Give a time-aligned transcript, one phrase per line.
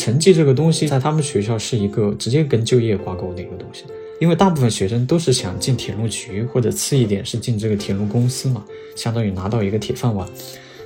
[0.00, 3.84] 成绩这个东西，在他们学校是一个直接跟就业挂钩的一个东西，
[4.18, 8.64] 因为大部分学生都是想进铁路局，或者次一点是进这个铁路公司嘛，
[8.96, 10.26] 相当于拿到一个铁饭碗。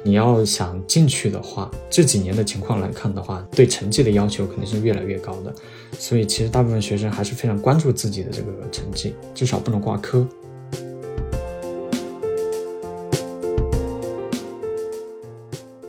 [0.03, 5.55] 你要想进去的话，这几年的情况来看的话，对成绩的要求肯定是越来越高的。
[5.97, 10.27] 所以其实大部分学生还是非常关注自己的这个成绩，至少不能挂科。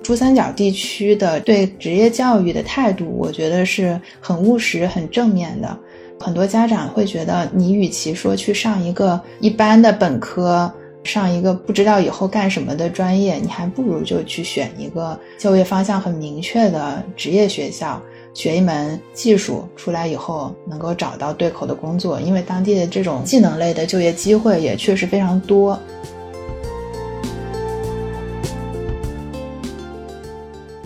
[0.05, 5.75] 珠三角地区的对职业教育的态度，我觉得是很务实、很正面的。
[6.19, 10.71] 很多家长会觉得，你与其说去上一个一般的本科，
[11.03, 17.99] 上一个不知道以后干什么的专业，你还不如就去选一个就业方向很明确的职业学校，
[18.35, 22.21] 学一门技术，出来以后能够找到对口的工作。
[22.21, 25.79] 因为当地的这种技能类的就业机会也确实非常多。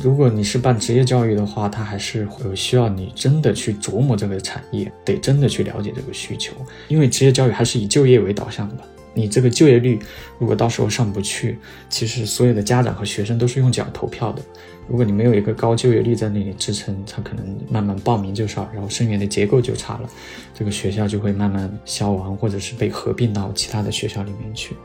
[0.02, 6.54] 如果你是办职业教育的话，它还是会需要你真的去琢磨这个产业，得真的去了解这个需求，
[6.88, 8.78] 因为职业教育还是以就业为导向的。
[9.14, 10.00] 你这个就业率
[10.38, 11.58] 如果到时候上不去，
[11.90, 14.42] 其实所有的家长和学生都是用脚投票的。
[14.88, 20.10] 如果你没有一个高就业率在那里支撑，他可能慢慢报名就少，然后生源的结构就差了，
[20.54, 24.76] 这个学校就会慢慢消亡，或者是被合并到其他的学校里面去。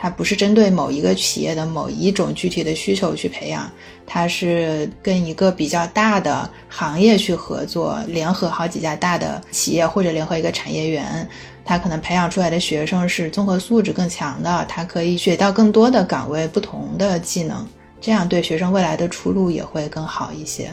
[0.00, 3.68] 它不是针对某一个企业的某一种具体的需求去培养，
[4.06, 11.28] 它是跟一个比较大的行业去合作，联合好几家大的企业或者联合一个产业园，
[11.64, 17.66] 它可能培养出来的学生是综合素质更强的，它可以学到更多的岗位不同的技能，
[18.00, 20.70] 这样对学生未来的出路也会更好一些。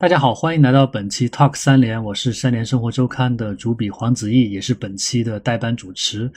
[0.00, 6.30] 大家好，欢迎来到本期 Talk 三联，我是三联生活周刊的主笔黄子毅，也是本期的代班主持。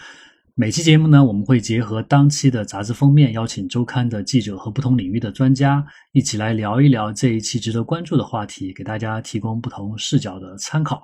[0.56, 11.04] 每期节目呢，我们会结合当期的杂志封面，邀请周刊的记者和不同领域的专家，一起来聊一聊这一期值得关注的话题，给大家提供不同视角的参考。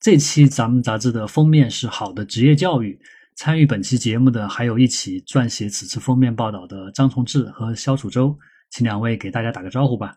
[0.00, 2.96] 这期咱们杂志的封面是好的职业教育。
[3.34, 8.38] 参与本期节目的还有一起撰写此次封面报道的张崇志和肖楚洲，
[8.70, 10.16] 请两位给大家打个招呼吧。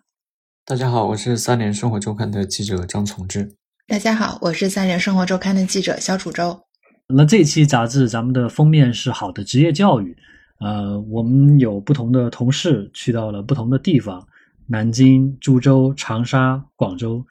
[0.66, 3.54] 大家好，我是三联生活周刊的记者张从志。
[3.86, 6.58] 大家好，我是三联生活周刊的记者肖楚洲。
[7.10, 10.16] 那这期杂志咱们的封面是好的职业教育。
[10.62, 14.26] 呃，我们有不同的同事去到了不同的地方，
[14.66, 17.22] 南京、株洲、长沙、广州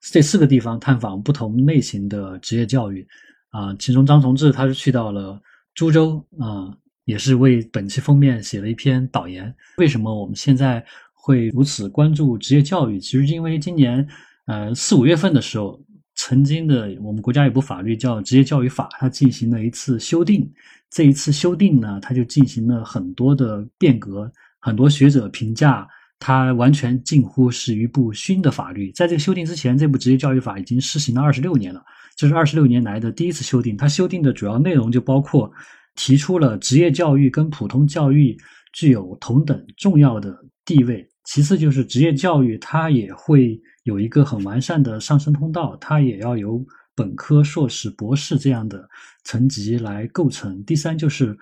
[0.00, 3.06] 这四个地方探访不同类型的职业教育。
[3.50, 5.38] 啊，其中张从志他是去到了
[5.74, 6.74] 株洲啊，
[7.04, 9.54] 也是为本期封面写了一篇导言。
[9.76, 10.82] 为什么我们现在？
[11.22, 14.06] 会如此关注职业教育，其实因为今年，
[14.46, 15.78] 呃四五月份的时候，
[16.14, 20.50] 曾经的我们国家有部法律叫《职业教育法》，它进行了一次修订。
[20.90, 24.30] 这一次修订呢，它就进行了很多的变革。
[24.62, 25.88] 很多学者评价，
[26.18, 28.92] 它完全近乎是一部新的法律。
[28.92, 31.82] 在这个修订之前，这部《职业教育法》已经施行了二十六年了，
[32.16, 33.76] 这是二十六年来的第一次修订。
[33.76, 35.50] 它修订的主要内容就包括
[35.94, 38.36] 提出了职业教育跟普通教育
[38.74, 41.08] 具有同等重要的地位。
[41.24, 46.64] 其次就是职业教育，它也会有一个很完善的上升通道，它也要由
[46.94, 48.88] 本科、硕士、博士这样的
[49.24, 50.62] 层级来构成。
[50.64, 51.38] 第三就是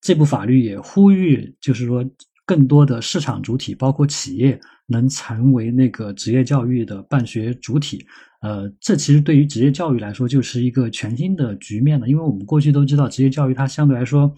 [0.00, 2.04] 这部法律也呼吁，就是说
[2.44, 8.04] 更多的市场主体，包括企业，能成为那个职业教育的办学主体。
[8.42, 12.08] 呃，这其实对于职业教育来说，就是一个全新的局面了。
[12.08, 14.32] 因为我们过去都知道，职业教育它相对来说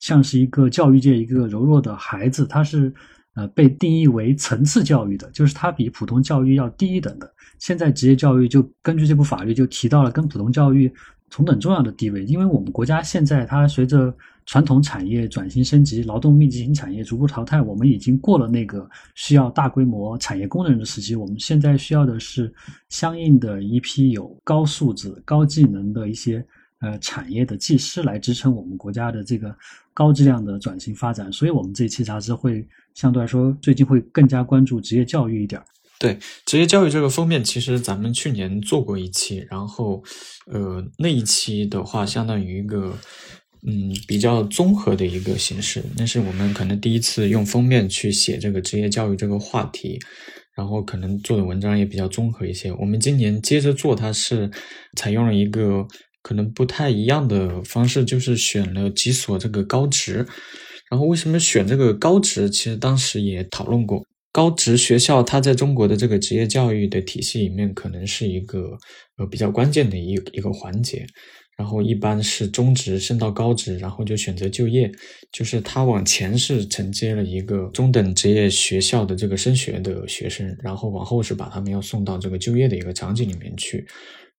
[0.00, 2.92] 像是一个教育界一个柔弱的孩子，它是。
[3.34, 7.28] 呃，被定义为层次教育的，就是它比普通教育要低一等的。
[7.58, 10.92] 现在职业教育就根据这部法律就提到了跟普通教育
[11.30, 14.14] 同等重要的地位，因为我们国家现在它随着
[14.46, 22.52] 传统产业转型升级，劳动密集型产业逐步淘汰，我们已经过了那个需要大规模产业工人的时期，我们现在需要的是
[22.88, 26.44] 相应的一批有高素质、高技能的一些。
[26.80, 29.56] 呃，产业的技师来支撑我们国家的这个
[29.94, 35.60] 高质量的转型发展，所以我们这期杂志会相对来说最近会更加关注职业教育一点。
[35.98, 40.02] 对，职业教育这个封面，其实咱们去年做过一期，然后
[40.50, 42.96] 呃那一期的话，相当于一个
[43.66, 49.98] 嗯比较综合的一个形式，那是我们可能第一次用封面去写这个职业教育这个话题，
[50.56, 52.72] 然后可能做的文章也比较综合一些。
[52.72, 54.50] 我们今年接着做，它是
[54.96, 55.86] 采用了一个。
[56.26, 60.26] 可能不太一样的方式，就是选了几所这个高职，
[60.90, 62.48] 然后为什么选这个高职？
[62.50, 68.76] 其实当时也讨论过，高职学校它在中国的这个职业教育的体系里面，可能是一个
[69.16, 71.06] 呃比较关键的一一个环节。
[71.56, 74.90] 然后一般是中职升到高职，然后就选择就业，
[75.30, 83.86] 就是他往前是承接了一个中等职业学校的这个升学的学生，然后往后是把他们要送到这个就业的一个场景里面去。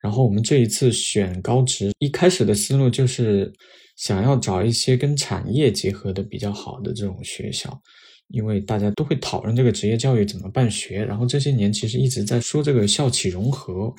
[0.01, 3.49] 然后我们这一次选高职，一开始的思路就是
[3.95, 7.81] 想要找一些跟产业结合的比较好的这种学校。
[8.29, 13.93] 因为大家都会讨论这个职业教育怎么办学，然后这些年其实一直在说这个校企融合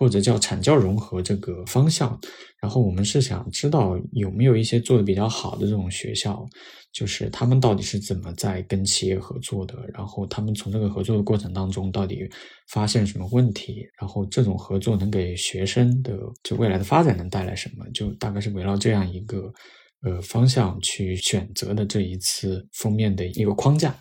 [0.00, 2.18] 或者叫产教融合这个方向，
[2.58, 6.42] 然后我们是想知道有没有一些做的比较好的这种学校，
[6.90, 12.26] 就是他们到底是怎么在跟企业合作的，然后他们从这个合作的过程当中到底
[12.70, 19.52] 发现什么问题，然后这种合作能给学生的就未来的发展能带来什么，就大概是围绕这样一个。
[20.02, 23.94] 呃，方向去选择的这一次封面的一个框架。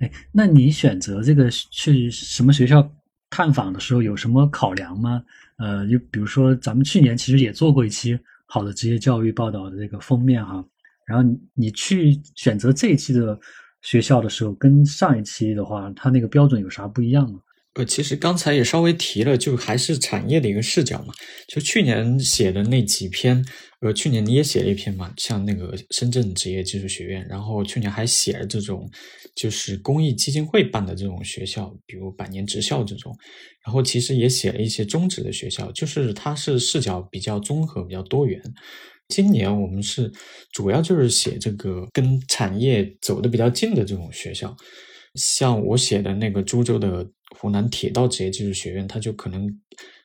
[0.00, 2.90] 哎，那你选择这个去什么学校
[3.30, 5.22] 探访的时候有什么考量吗？
[5.56, 10.64] 呃，就比如说咱们去年其实也做过一期好的职业教育报道的这个封面哈，
[11.06, 13.38] 然后你去选择这一期的
[13.82, 17.38] 学校的时候，跟上一期的话，它那个标准有啥不一样吗？
[17.74, 21.12] 呃，其实刚才也稍微提了，就还是产业的一个视角嘛。
[21.48, 23.44] 就去年写的那几篇，
[23.80, 28.88] 呃，去年你也写了一篇嘛，像那个深圳职业技术学院，然后去年还写了这种，
[29.34, 33.12] 就是公益基金会办的这种学校，比如百年职校这种，
[33.66, 38.40] 然后其实也写了一些中职的学校，就是它是视角比较综合、比较多元。
[39.08, 40.12] 今年我们是
[40.52, 44.56] 主要就是写这个跟产业走的比较近的这种学校，
[45.16, 47.04] 像我写的那个株洲的。
[47.44, 49.46] 湖南铁道职业技术学院，它就可能，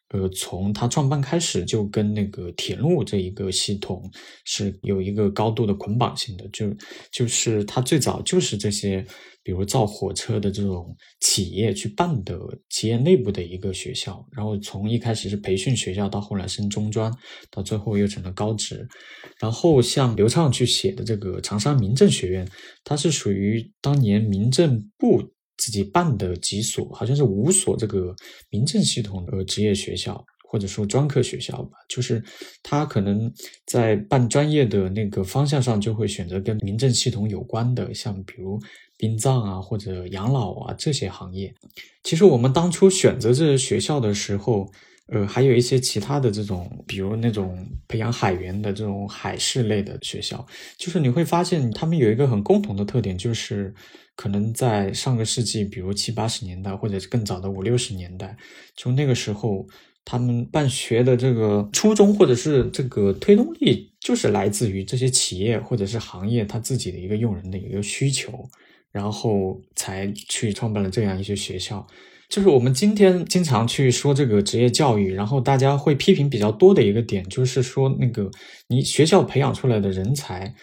[0.10, 4.04] 呃，从它创办开始就跟那个铁路这一个系统
[4.44, 6.70] 是有一个高度的捆绑性的，就
[7.14, 9.06] 就是它最早就是这些，
[9.42, 12.38] 比如造火车的这种企业去办的
[12.70, 17.10] 企业内部的一个学校，然后从一开始是培训学校，到后来升中专，
[17.50, 18.86] 到最后又成了高职，
[19.40, 22.46] 然后像刘畅去写的这个长沙民政学院，
[22.84, 25.24] 它是属于当年民政部。
[25.60, 28.16] 自己办的几所，好像是五所这个
[28.50, 31.78] 民政系统的职业学校，或者说专科学校吧。
[31.88, 32.24] 就是
[32.64, 33.32] 他可能
[33.68, 38.60] 在办专业的那个方向上，就会选择跟民政系统有关的，像比如
[38.98, 41.54] 殡葬啊或者养老啊这些行业。
[42.04, 44.66] 其实我们当初选择这学校的时候，
[45.12, 50.46] 呃，还有一些其他的这种，比如那种培养海员的这种海事类的学校，
[50.78, 53.74] 就是你会发现他们有一个很共同的特点，就是。
[54.16, 58.36] 可能在上个世纪，比如七八十年代，或者是更早的五六十年代，
[58.76, 59.66] 就那个时候，
[60.04, 68.46] 他们办学的这个初衷，或者是这个推动力，就是来自于这些企业或者是行业他自己的一个用人的一个需求，
[68.92, 71.88] 然后才去创办了这样一些学校。
[72.30, 78.30] 就是我们今天经常去说这个职业教育，然后大家会批评比较多的一个点，就是说那个
[78.68, 80.54] 你学校培养出来的人才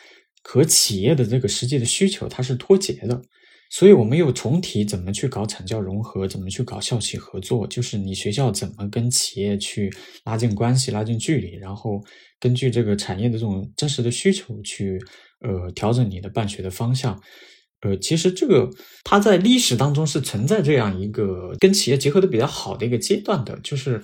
[0.45, 3.21] 和企业的这个实际的需求，它是脱节的。
[3.69, 9.93] 所以，我们又重提怎么去搞产教融合，怎么去搞校企合作，就是你学校怎么跟企业去
[10.25, 12.01] 拉近关系、拉近距离，然后
[12.39, 15.01] 根据这个产业的这种真实的需求去，
[15.41, 17.21] 呃，调整你的办学的方向。
[17.87, 18.69] 呃，其实这个
[19.05, 24.03] 它在历史当中是存在这样一个跟企业结合的比较好的一个阶段的，就是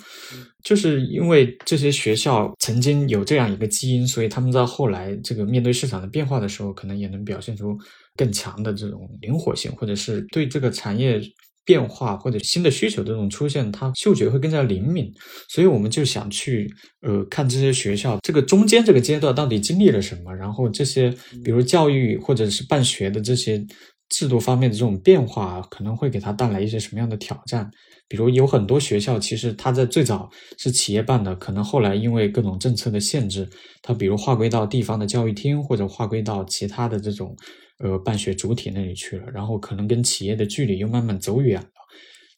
[0.63, 7.77] 就是因为这些学校曾经有这样一个基因，所以他们在后来这个面对市场的变化的时候，可能也能表现出。
[8.15, 11.19] 更强的这种灵活性，或者是对这个产业
[11.65, 15.13] 变化或者新的需求的这种出现，它嗅觉会更加灵敏。
[15.49, 16.69] 所以我们就想去
[17.03, 21.15] 呃看这些学校这个中间这个阶段到底经历了什么，然后这些
[21.45, 23.65] 比如教育或者是办学的这些
[24.09, 27.71] 制度方面的这种变化，可能会给他带来一些什么样的挑战。
[28.09, 30.29] 比如有很多学校，其实它在最早
[30.59, 33.49] 是企业办的，可能后来因为各种政策的限制，
[33.81, 37.35] 它比如划归到地方的教育厅，或者划归到其他的这种。
[37.83, 41.69] 呃，办学主体那里去了，然后可能跟企业的距离又慢慢走远了，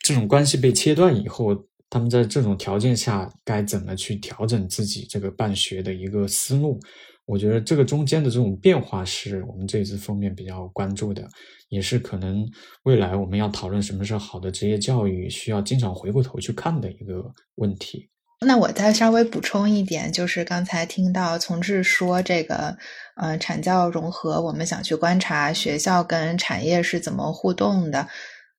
[0.02, 1.54] 这种关系被切断以后，
[1.90, 6.80] 他们在这种条件下该怎么去调整自己这个办学的一个思路？
[7.26, 11.26] 我觉得这个中间的这种变化是我们这次封面比较关注的，
[11.70, 12.46] 也是可能
[12.82, 17.24] 未来我们要讨论什么是好的职业教育，需要经常回过头去看的一个
[17.54, 18.10] 问题。
[18.44, 22.76] 那我再稍微补充一点，就是刚才听到从志说这个，
[23.16, 28.06] 呃，产教融合，我们想去观察学校跟产业是怎么互动的。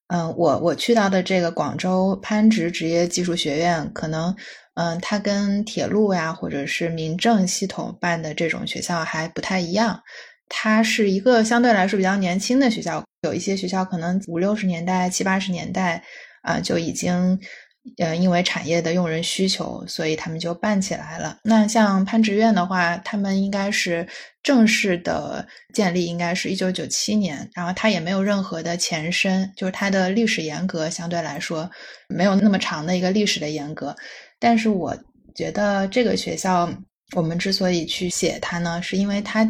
[0.08, 4.36] 嗯，我我去到的这个广州攀职职业技术学院，可能，
[4.76, 10.02] 嗯，它跟铁路呀或者是民政系统办的这种学校还不太一样。
[10.48, 16.04] 它是一个相对来说比较年轻的学校，有一些学校可能五六十年代、七八十年代
[16.42, 17.40] 啊就已经。
[17.98, 21.38] 呃，因为产业的用人需求，所以他们就办起来了。
[21.44, 24.08] 那像攀职院的话，他们应该是
[24.42, 27.48] 正式的建立，应该是一九九七年。
[27.54, 31.70] 然后它也没有任何的前身，就是它的历史严格相对来说
[32.10, 33.96] 没有那么长的一个历史的严格。
[34.40, 34.98] 但是我
[35.36, 36.68] 觉得这个学校，
[37.16, 39.48] 我们之所以去写它呢，是因为它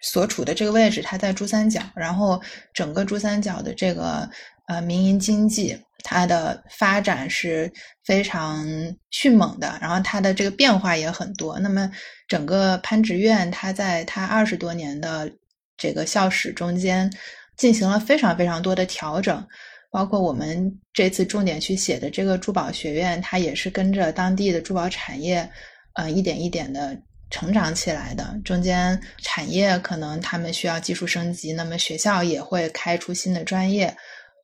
[0.00, 2.42] 所处的这个位置，它在珠三角，然后
[2.74, 4.28] 整个珠三角的这个
[4.66, 5.78] 呃民营经济。
[6.10, 7.70] 它的发展是
[8.02, 8.66] 非常
[9.10, 11.58] 迅猛的，然后它的这个变化也很多。
[11.58, 11.90] 那么，
[12.26, 15.30] 整个攀职院，它在它二十多年的
[15.76, 17.12] 这个校史中间，
[17.58, 19.46] 进行了非常非常多的调整，
[19.90, 25.46] 包括我们这次重点去写的这个珠宝学院，它也是跟着当地的珠宝产业，
[25.92, 26.98] 呃，一点一点的
[27.28, 28.34] 成长起来的。
[28.46, 33.94] 中间产业可能他们需要技术升级，那么学校也会开出新的专业。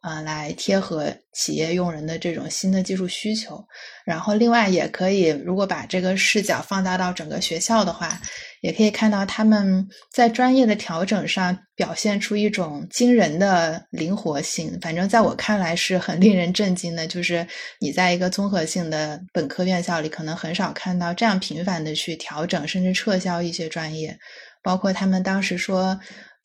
[0.05, 3.65] 啊，来贴合企业用人的这种新的技术需求，
[4.05, 8.21] 然后另外也可以，如果把这个视角放大到整个学校的话，
[8.61, 14.79] 也可以看到他们在专业的调整上表现出一种惊人的灵活性。
[14.83, 17.47] 反正在我看来是很令人震惊的，就是
[17.81, 24.15] 你在一个综合性的本科院校里，可能很少看到这样频繁的去调整甚至撤销一些专业，
[24.63, 25.99] 包括他们当时说。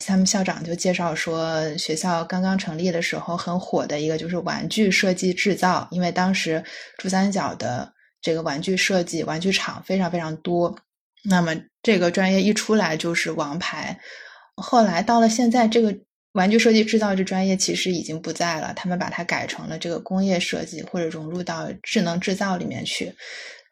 [0.06, 6.64] 他们校长就介绍说，学校刚刚成立的时候很火的一个就是玩具设计制造，因为当时
[6.96, 7.92] 珠三角的
[8.22, 10.74] 这个玩具设计玩具厂非常非常多，
[11.24, 14.00] 那么这个专业一出来就是王牌。
[14.56, 15.94] 后来到了现在，这个
[16.32, 23.14] 玩具设计制造这专业其实已经不在了，他们把它改成了这个工业设计或者融入到智能制造里面去，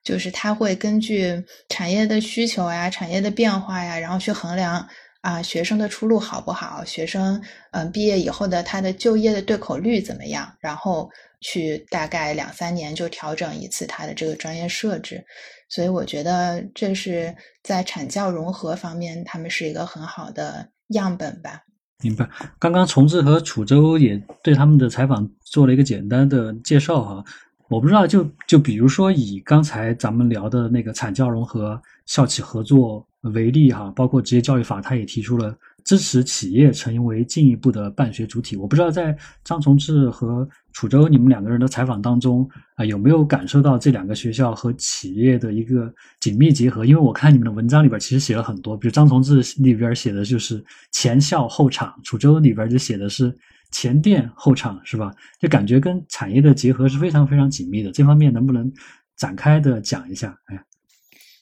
[0.05, 4.87] 就是它会根据产业的需求呀、产业的变化呀，然后去衡量。
[5.29, 6.83] 啊，学生的出路好不好？
[6.87, 7.39] 学生
[7.73, 10.51] 嗯，毕业以后的他的就业的对口率怎么样？
[10.59, 11.11] 然后
[11.43, 15.23] 去大概两三年就调整一次他的这个专业设置。
[15.69, 21.63] 所以我觉得这是在产教融合方面，他们是一个很好的样本吧。
[22.03, 22.27] 明白。
[22.59, 27.23] 刚刚崇志和楚州也对他们的采访做了一个简单的介绍哈。
[27.69, 38.57] 我不知道，就就比如说以刚才咱们聊的那个产教融合、校企合作为例哈，包括职业教育法，它也提出了支持企业成为进一步的办学主体。
[38.57, 46.87] 我不知道在张崇志和楚州你们两个人的采访当中啊，有没有感受到这两个学校和企业的一个紧密结合？
[46.87, 53.37] 因为我看你们的文章里边其实写了很多，比如张崇志里边写的就是前校后厂，楚州里边就写的是。
[53.71, 55.13] 前店后厂是吧？
[55.41, 57.93] 就感觉跟产业的结合是非常非常紧密的。
[57.93, 58.73] 这方面能不能
[59.17, 60.39] 展开的讲一下？
[60.47, 60.65] 哎，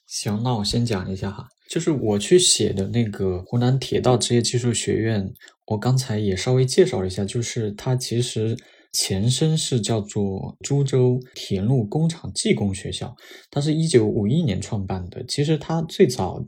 [0.06, 5.33] 行，那我先讲一下哈，就是我去写的那个湖南铁道职业技术学院，
[5.66, 8.56] 我刚才也稍微介绍了一下，就是它其实
[8.92, 13.14] 前身是叫做株洲铁路工厂技工学校，
[13.50, 15.25] 它是一九五一年创办的。
[15.26, 16.45] 其实它最早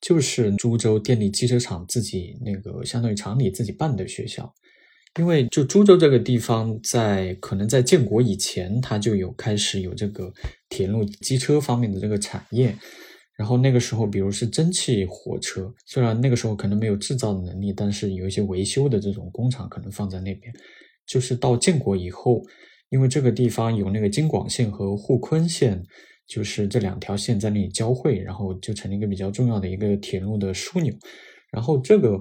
[0.00, 4.52] 就是株洲电力机车厂自己那个相当于厂里自己办的学校。
[5.18, 10.32] 因为就株洲这个地方，在可能在建国以前，它就有开始有这个
[10.68, 12.74] 铁路机车方面的这个产业。
[13.34, 20.52] 然后那个时候，比如是蒸汽火车，虽然那个时候可能没有制造的能力，但是有一些维修的这种工厂可能放在那边。
[21.06, 22.42] 就是到建国以后，
[22.90, 25.82] 因为这个地方有那个京广线和沪昆线，
[26.26, 30.94] 就是这两条线在那里交汇，然后就成了一个比较重要的一个铁路的枢纽。
[31.52, 32.18] 然后这个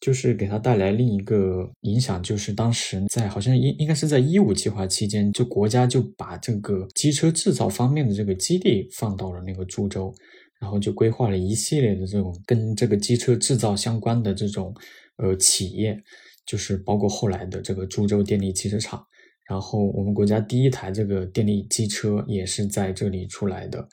[0.00, 10.12] 就是给他带来另一个影响，就是当时在好像应应该是在一五计划期间，就国家就把这个机车制造方面的这个基地放到了那个株洲，
[10.60, 14.74] 然后就规划了一系列的这种跟这个机车制造相关的这种
[15.18, 15.96] 呃企业，
[16.44, 19.00] 就是包括后来的这个株洲电力汽车厂，
[19.48, 23.88] 然后我们国家第一台这个电力机车也是在这里出来的。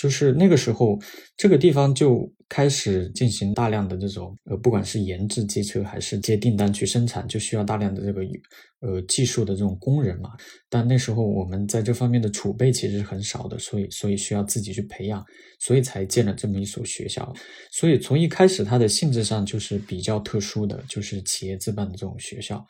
[0.00, 0.96] 就是那个时候，
[1.36, 8.20] 这个地方就开始进行大量的这种呃，不管是研制机车还是接订单去生产，就需要大量的这个
[8.80, 10.30] 呃技术的这种工人嘛。
[10.70, 15.20] 但那时候我们在这方面的储备其实是很少的，所以所以需要自己去培养，
[15.58, 17.34] 所以才建了这么一所学校。
[17.72, 22.64] 所以从一开始它的性质上就是比较特殊的，就是企业自办的这种学校。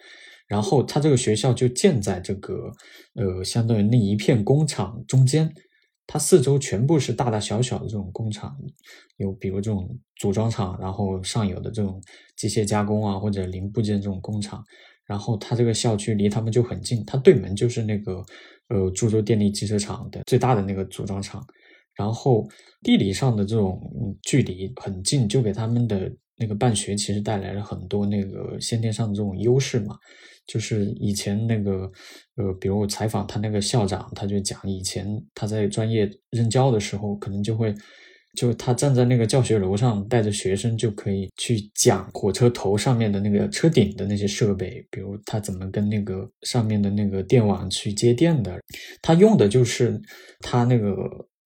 [0.47, 2.73] 然后它这个学校就建在这个
[3.17, 5.53] 呃，相当于那一片工厂中间。
[6.11, 8.57] 它四周全部是大大小小的这种工厂，
[9.19, 9.87] 有比如这种
[10.17, 12.03] 组装厂，然后上游的这种
[12.35, 14.65] 机械加工啊或者零部件这种工厂，
[15.05, 18.25] 然后它这个校区离他们就很近，它对门就是那个
[18.69, 21.47] 呃株洲电力机车厂的最大的那个组装厂，
[21.95, 22.49] 然后
[22.83, 23.79] 地理上的这种
[24.23, 29.97] 距离很近，就给他们的那个办学其实带来了很多那个先天上的这种优势嘛。
[30.47, 31.83] 就是以前那个，
[32.37, 37.75] 呃，比如我采访他那个校长，他就讲以前他在专业任教的时候，可能就会，
[38.35, 48.59] 就他站在那个教学楼上，带着学生就可以去讲火车头上面的那个车顶的那些设备，比如他怎么跟那个上面的那个电网去接电的，
[49.03, 50.01] 他用的就是
[50.41, 50.97] 他那个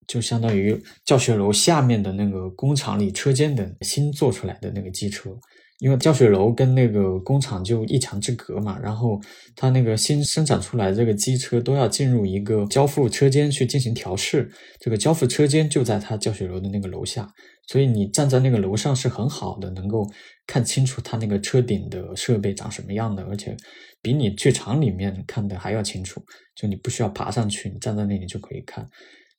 [0.06, 5.30] 就相当于教学楼下面的那个工厂里车间的新做出来的那个机车。
[5.78, 9.20] 因为教学楼跟那个工厂就一墙之隔嘛，然后
[9.56, 17.28] 它那个新生产出来这个机车都要进入一个交付车间去进行调试，这个交付车间就在它教学楼的那个楼下，
[17.66, 20.08] 所以你站在那个楼上是很好的，能够
[20.46, 23.56] 看清楚它那个车顶的设备长什么样的，而且
[24.00, 26.22] 比你去厂里面看的还要清楚，
[26.54, 28.88] 就你不需要爬上去，你站在那里就可以看。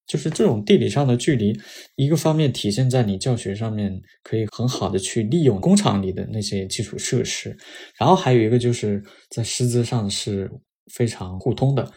[0.06, 1.58] 就是这种地理上的距离，
[1.96, 7.56] 一个方面体现在你教学上面可以很好的去利用工厂里的那些基础设施，
[7.98, 10.52] 然后还有一个就是在师资上是
[10.94, 11.90] 非常互通的，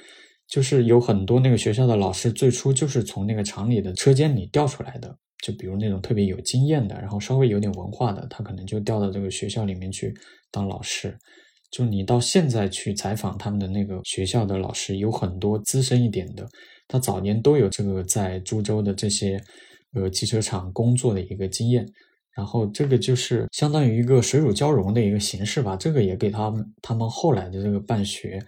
[0.48, 10.14] 就是有很多那个学校的老师最初就是从那个厂里的车间里调出来的，就比如那种特别有经验的，然后稍微有点文化的，他可能就调到这个学校里面去
[10.50, 11.16] 当老师。
[11.72, 16.48] 就你到现在去采访他们的那个学校的老师，有很多资深一点的，
[16.88, 19.42] 他早年都有这个在株洲的这些
[19.94, 21.86] 呃汽车厂工作的一个经验，
[22.34, 25.76] 然后这个就是相当于一个水乳交融的一个形式吧。
[25.76, 28.40] 这个也给他们他们后来的这个办学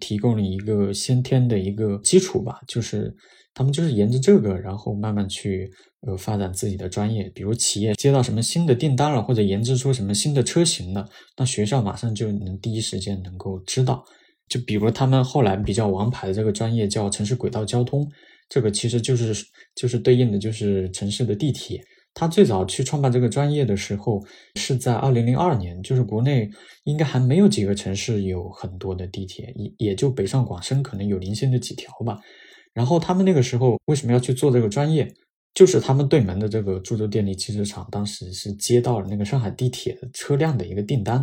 [0.00, 3.14] 提供了一个先天的一个基础吧，就是
[3.54, 5.70] 他们就是沿着这个，然后慢慢去。
[6.06, 14.04] 呃，发展自己的专业，比如企业接到什么新的订单了，或者研制出什么新的车型了，那学校马上就能第一时间能够知道。
[14.48, 18.06] 就比如他们后来比较王牌的这个专业叫城市轨道交通，
[18.48, 19.34] 这个其实就是
[19.74, 21.82] 就是对应的就是城市的地铁。
[22.14, 24.24] 他最早去创办这个专业的时候
[24.54, 26.48] 是在二零零二年，就是国内
[26.84, 32.18] 应该还没有几个城市有很多的地铁，也也就北上广深可能有零星的几条吧。
[32.72, 35.06] 然后他们那个时候为什么要去做这个专业？
[35.52, 41.16] 就是他们对门的这个株洲电力汽车厂，当时是接到了那个上海地铁的车辆的一个订单，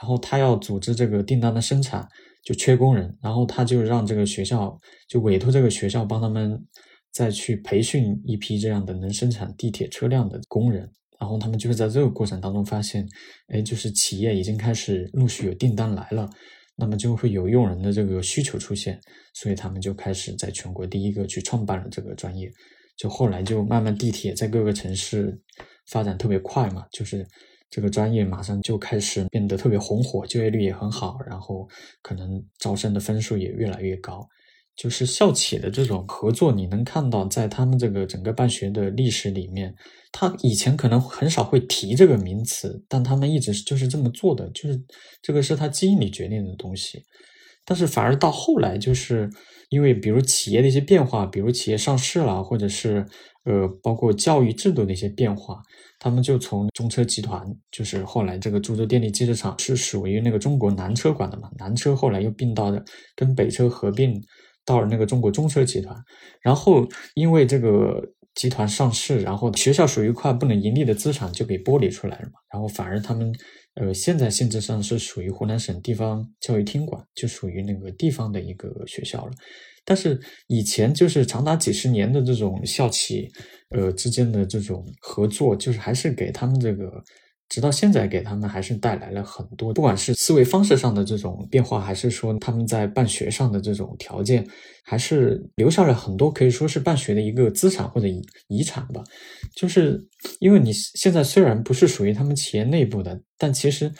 [0.00, 2.06] 然后他要组织这个订单的生产，
[2.44, 4.78] 就缺工人，然后他就让这个学校
[5.08, 6.62] 就委托这个学校帮他们
[7.10, 13.06] 再去培训一批这样的能生产地铁车辆的工人，然后他们就是在这个过程当中发现，
[13.48, 16.28] 哎，就是企业已经开始陆续有订单来了，
[16.76, 19.00] 那么就会有用人的这个需求出现，
[19.32, 22.52] 所以他们就开始在全国第一个去创办了这个专业。
[22.96, 25.36] 就后来就慢慢地铁在各个城市
[25.86, 27.26] 发展特别快嘛，就是
[27.70, 31.68] 这个专业马上就开始变得特别红火，就业率也很好，然后
[32.02, 34.26] 可能招生的分数也越来越高。
[34.76, 39.74] 就是校企的这种合作，你能看到在他们这个整个办学的历史里面，
[40.10, 44.80] 他以前可能很少会提这个名词，但他们一直就是这么做的，就是
[45.22, 47.02] 这个是他基因里决定的东西。
[47.64, 49.30] 但是反而到后来就是。
[49.70, 53.04] 因为比如企业的一些变化，比如企业上市了，或者是
[53.44, 55.60] 呃，包括教育制度的一些变化，
[56.04, 62.84] 他们就从中车集团，就是后来这个株洲电力机车厂是属于那个中国南车管的嘛，南车后来又并到的
[63.16, 64.22] 跟北车合并
[64.66, 65.96] 到了那个中国中车集团，
[66.42, 68.02] 然后因为这个
[68.34, 73.32] 集团上市，然后学校属于一块不能盈利的资产就给剥离出来了嘛，然后反而他们。
[73.76, 79.32] 呃，现在性质上是属于湖南省地方教育厅管，就属于那个地方的一个学校了。
[79.84, 83.28] 但是以前就是长达几十年的这种校企，
[83.70, 86.90] 呃之间的这种合作，就是还是给他们这个。
[87.50, 94.44] 直到现在，给他们还是带来了很多，不管是思维方式上的这种变化，还是说他们在办学上的这种条件，
[94.82, 99.04] 还是留下了很多可以说是办学的一个资产或者遗遗产吧。
[99.54, 100.00] 就是
[100.40, 103.92] 因为你现在虽然不是属于他们企业内部的，但其实，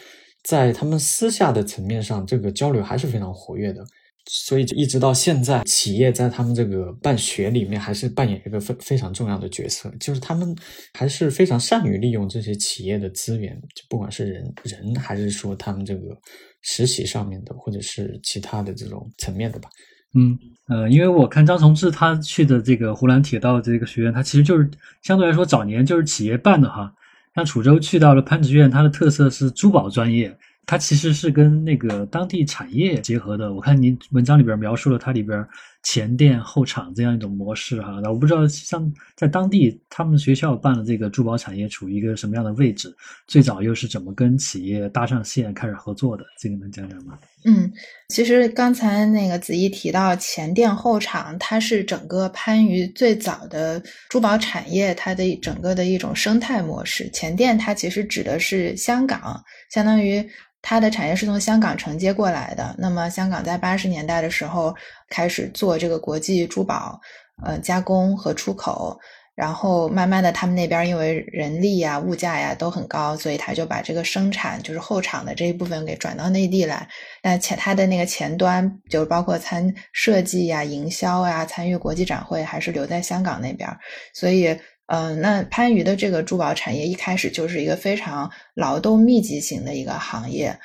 [0.43, 3.85] 在他们私下的层面上，这个交流还是非常活跃的。
[4.27, 10.57] 所以，一直到现在，企业在他们这个办学里面还是扮演一个非非常重要的角色，就是他们
[10.95, 16.17] 还是非常善于利用这些企业的资源，就不管是人人，还是说他们这个
[16.63, 19.69] 实习上面的，或者是其他的这种层面的吧。
[20.15, 24.71] 嗯，呃，因为我看张崇志他去的这个湖南铁道这个学院，他其实就是
[25.03, 26.91] 相对来说早年就是企业办的哈。
[27.35, 30.35] 像楚州去到了攀职院，它的特色是珠宝专业。
[30.67, 33.53] 它其实是跟那个当地产业结合的。
[33.53, 35.47] 我看您文章里边描述了它里边
[35.85, 38.01] 前店后厂这样一种模式哈。
[38.03, 42.93] 那我不知道像在当地他们学校办的这个珠宝产业处于一个什么样的位置？
[43.29, 46.25] 最早又是怎么跟企业搭上线开始合作的？
[46.41, 47.17] 这个能讲讲吗？
[47.45, 47.71] 嗯，
[48.09, 57.09] 其实刚才那个子怡提到前店后厂，它是整个番禺最早的珠宝产业，它的整个的一种生态模式。
[57.11, 60.27] 前店它其实指的是香港，相当于
[60.63, 62.75] 它的产业是从香港承接过来的。
[62.79, 64.75] 那么香港在八十年代的时候
[65.15, 67.01] 开始做这个国际珠宝，
[67.45, 68.99] 呃，加工和出口。
[69.37, 76.87] 然后慢慢的，他们那边因为人力呀、物价呀都很高，所以他就把这个生产，就是后厂的这一部分给转到内地来。
[77.21, 83.69] 那前他的那个前端，就是包括参设计呀、营销呀、参与国际展会，还是留在香港那边。
[84.13, 90.57] 所以，嗯，那番禺的这个珠宝产业一开始就是一个非常劳动密集型的一个行业。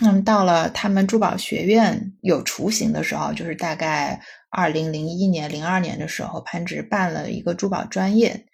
[0.00, 4.20] 那么到了他们珠宝学院有雏形的时候，就是大概。
[4.50, 8.46] 二零零一年、零二年的时候，攀直办了一个珠宝专业。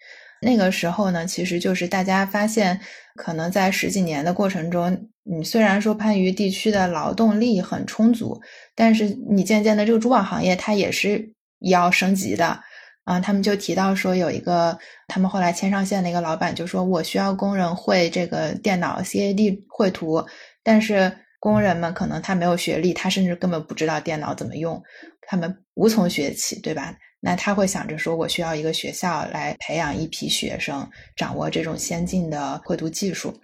[0.43, 2.81] 那个时候呢，其实就是大家发现，
[3.15, 8.43] 可能在十几年的过程中，你虽然说番禺地区的劳动力很充足，
[8.75, 12.61] 但是你渐渐的这个珠宝行业它也是要升级的。
[13.05, 14.77] 啊，他们就提到说，有一个
[15.07, 20.27] 他们后来牵上线的一个老板就说，我需要工人会这个电脑 CAD 绘图，
[20.65, 24.83] 但是工人们可能他没有学历，他甚至根本不知道电脑怎么用。
[25.29, 26.97] 他们无从学起，对吧？
[27.21, 33.39] 那他会想着说，我需要一个学校来培养一批学生，掌握这种先进的绘图技术。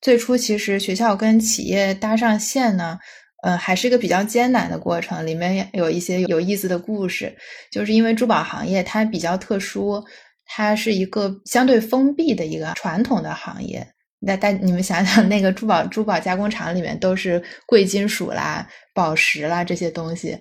[0.00, 2.98] 最初，其实学校跟企业搭上线呢，
[3.42, 5.26] 呃，还是一个比较艰难的过程。
[5.26, 7.36] 里面有一些有意思的故事，
[7.70, 10.02] 就是因为珠宝行业它比较特殊，
[10.46, 13.91] 它是一个相对封闭的一个传统的行业。
[14.24, 20.38] 那但你们想想，那个珠宝珠宝加工厂里面都是贵金属啦、宝石啦这些东西。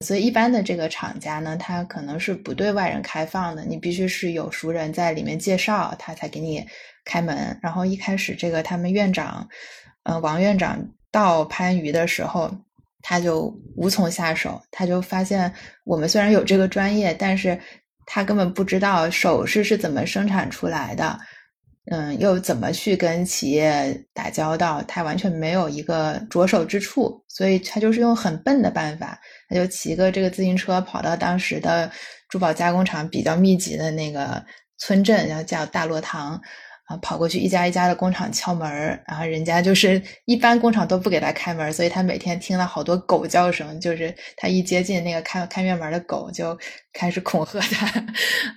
[0.00, 6.64] 所以，一般的这个厂家呢，他可能是不对外人开放的，你必须是有熟人在里面介绍，他才给你
[7.04, 7.58] 开门。
[7.60, 9.46] 然后一开始，这个他们院长，
[10.04, 10.78] 呃，王院长
[11.10, 12.48] 到番禺的时候，
[13.02, 15.52] 他就无从下手，他就发现
[15.84, 17.60] 我们虽然有这个专业，但是
[18.06, 21.18] 他根本不知道首饰是怎么生产出来的。
[21.90, 24.82] 嗯，又怎么去跟企业打交道？
[24.86, 31.90] 他完全没有一个着手之处，所以他就是用很笨的办法，他就骑个这个自行车跑到当时的
[32.28, 34.44] 珠宝加工厂比较密集的那个
[34.76, 36.40] 村镇，然后叫大落堂。
[36.88, 38.66] 啊，跑过去一家一家的工厂敲门
[39.06, 46.58] 然后人家就是一般工厂都不给他开门，所以他每天听了好多狗叫声，就是他一接近那个开开院门的狗就
[46.94, 48.06] 开始恐吓他，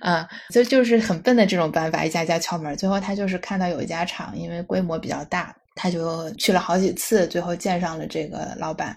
[0.00, 8.96] 啊，就就是很笨的这种办法，一家一家敲门，最后他就是看到有一家厂，因为规模比较大，他就去了好几次，最后见上了这个老板。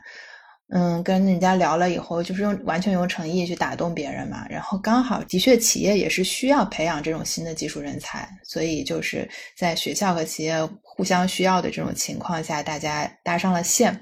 [0.69, 4.47] 嗯，跟人家聊了以后，就是用完全用诚意去打动别人嘛。
[4.49, 14.01] 然后刚好的确企业也是需要培养这种新的技术人才，所以就是在学校和企业互相需要的这种情况下，大家搭上了线。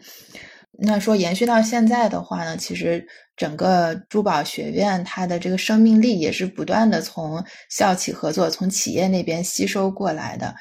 [0.80, 10.56] 那说延续到现在的话呢，其实整个珠宝学院它的这个生命力也是不断的从校企合作、从企业那边吸收过来的。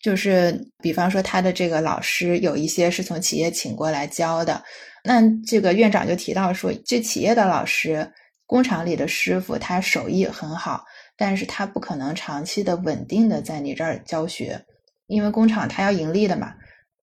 [0.00, 4.62] 就是比方说，他的这个老师有一些是从企业请过来教的。
[5.04, 8.12] 那这个院长就提到说，这企业的老师、
[8.46, 10.84] 工厂里的师傅，他手艺很好，
[11.16, 14.60] 但是他不可能长期的稳定的在你这儿教学，
[15.06, 16.52] 因为工厂他要盈利的嘛。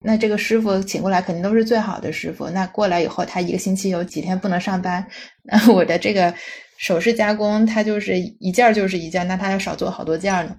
[0.01, 5.03] 那这个师傅请过来肯定都是最好的师傅，那过来以后他一个星期有几天不能上班，
[5.43, 6.31] 那我的这个
[6.77, 10.55] 首饰加工他就是一件就是一件，那他要少做好多件呢。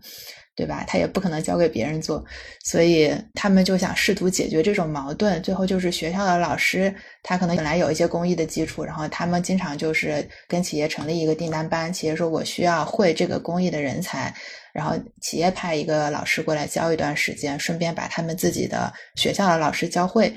[0.57, 0.83] 对吧？
[0.89, 2.25] 他也不可能交给别人做，
[2.65, 5.41] 所以他们就想试图解决这种矛盾。
[5.43, 6.93] 最后就是学校的老师，
[7.23, 14.35] 他可能本来有一些工艺的基础，然后他们经常就是跟企业成立一个订单班，企业说我需要会这个工艺的人才，
[14.73, 20.35] 然后企业派一个老师过来教一段时间，顺便把他们自己的学校的老师教会，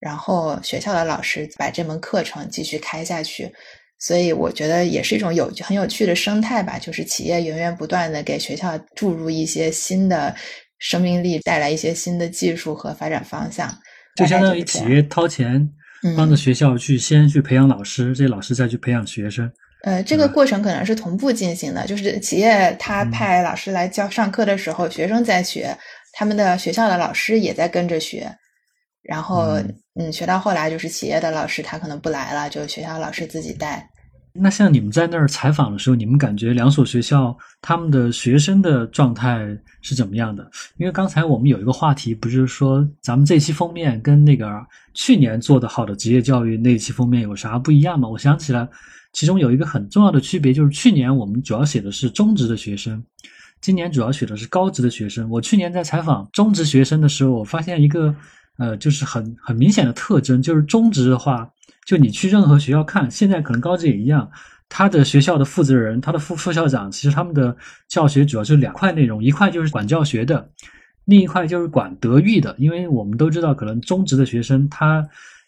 [0.00, 3.52] 然后学校的老师把这门课程继续开下去。
[4.00, 10.34] 所以我觉得也是一种有很有趣的生态吧，就是企业源源不断的给学校注入一些新的
[10.78, 13.70] 生命力，带来一些新的技术和发展方向。
[14.16, 15.68] 就相当于企业掏钱
[16.16, 19.50] 帮着学校去先去培养老师，这些老师再去培养学生。
[19.82, 25.76] 呃，这个过程可能是同步进行的，就是企业他派老师来教上课的时候，学生在学，
[26.14, 28.34] 他们的学校的老师也在跟着学。
[29.02, 29.58] 然后，
[29.98, 33.88] 嗯，学到后来就是企业的老师他可能不来了，就学校老师自己带。
[34.32, 39.46] 那像你们在那儿采访的时候，你们感觉两所学校他们的学生的状态
[39.82, 40.48] 是怎么样的？
[40.76, 44.64] 因为刚才我们有一个话题，不是说咱们这期封面跟那个
[44.94, 48.08] 去年做的好的职业教育那期封面有啥不一样吗？
[48.08, 48.68] 我想起来，
[49.12, 53.02] 其中有一个很重要的区别，就是去年我们主要写的是中职的学生，
[53.60, 55.28] 今年主要写的是高职的学生。
[55.28, 58.14] 我去年在采访中职学生的时候，我发现一个。
[58.58, 61.50] 呃，就是很很明显的特征，就是中职的话，
[61.90, 64.30] 就你去任何学校看，现在可能高职也一样，
[64.68, 67.56] 他的学校的负责人、他的副副校长，其实他们的
[67.88, 70.48] 教学主要是两块内容，一块就是管教学的，
[71.06, 72.54] 另一块就是管德育的。
[72.58, 75.04] 因为我们都知道，可能中职的学生他。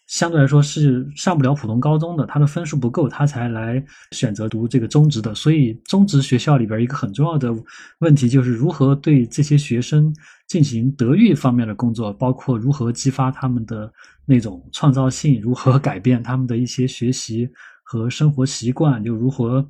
[0.09, 5.35] 相对来说是上不了普通高中的，他的分数不够，他才来选择读这个中职的。
[5.35, 7.51] 所以中职学校里边一个很重要的
[8.01, 10.13] 问题就是如何对这些学生
[10.53, 13.91] 进行德育方面的工作，包括如何激发他们的
[14.27, 17.49] 那种创造性，如何改变他们的一些学习
[17.83, 19.67] 和生活习惯，就如何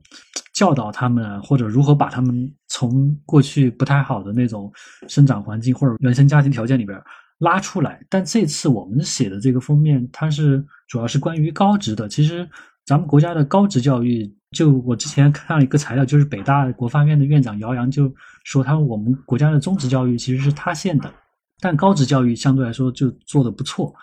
[0.53, 4.73] 教导他们，或者如何把他们从过去不太好的那种
[5.07, 7.01] 生长环境或者原生家庭条件里边。
[7.39, 12.09] 拉出来，但这次我们写的这个封面，它是主要是关于高职的。
[12.09, 12.49] 其实
[12.87, 18.13] 咱们国家的高职教育，就我之前看了一个材料，就是北大国发院的院长姚洋就
[18.45, 21.13] 说，他说我们国家的中职教育其实是塌陷的，
[21.61, 23.95] 但高职教育相对来说就做的不错。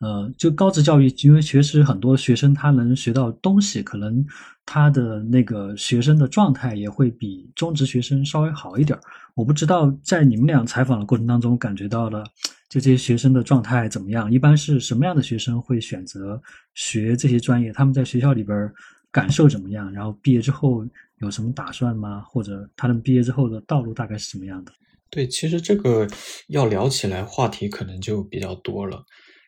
[0.00, 4.24] 呃，就高职教育，因为确实很多学生他能学到东西，可能
[4.64, 8.96] 他的那个学生的状态也会比中职学生稍微好一点。
[9.34, 12.22] 我不知道在你们俩采访的过程当中，感觉到了
[12.68, 14.30] 就这些学生的状态怎么样？
[14.30, 16.40] 一般是什么样的学生会选择
[16.74, 17.72] 学这些专业？
[17.72, 18.72] 他们在学校里边
[19.10, 19.92] 感受怎么样？
[19.92, 20.86] 然后毕业之后
[21.20, 22.22] 有什么打算吗？
[22.22, 24.72] 或者他们毕业之后的道路大概是什么样的？
[25.10, 26.06] 对，其实这个
[26.48, 29.02] 要聊起来，话题可能就比较多了。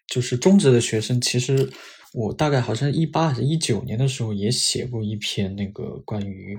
[0.07, 1.71] 就是中职的学生，其实
[2.15, 6.59] 我大概好像一八还是一九年的时候也写过一篇那个关于，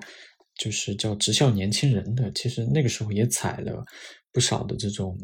[0.55, 2.31] 就是叫职校年轻人的。
[2.33, 3.83] 其实那个时候也采了
[4.31, 5.17] 不少的这种，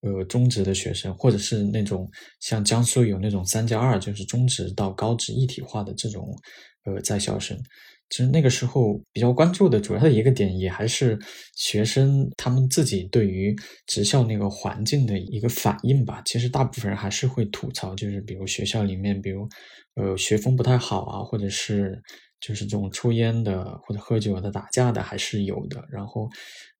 [0.00, 2.08] 呃，中职的学生，或者是那种
[2.40, 6.32] 像江苏有那种三加二，就是中职到高职一体化的这种，
[6.84, 7.58] 呃，在校生。
[8.10, 11.18] 其实那个时候比较关注的主要的一个点，也还是
[11.54, 13.54] 学生他们自己对于
[13.86, 16.22] 职校那个环境的一个反应吧。
[16.24, 19.46] 其实大部分人还是会吐槽，就是比如学校里面，比如
[19.96, 22.00] 呃学风不太好啊，或者是
[22.40, 25.84] 就是这种抽烟的或者喝酒的、打架的还是有的。
[25.92, 26.26] 然后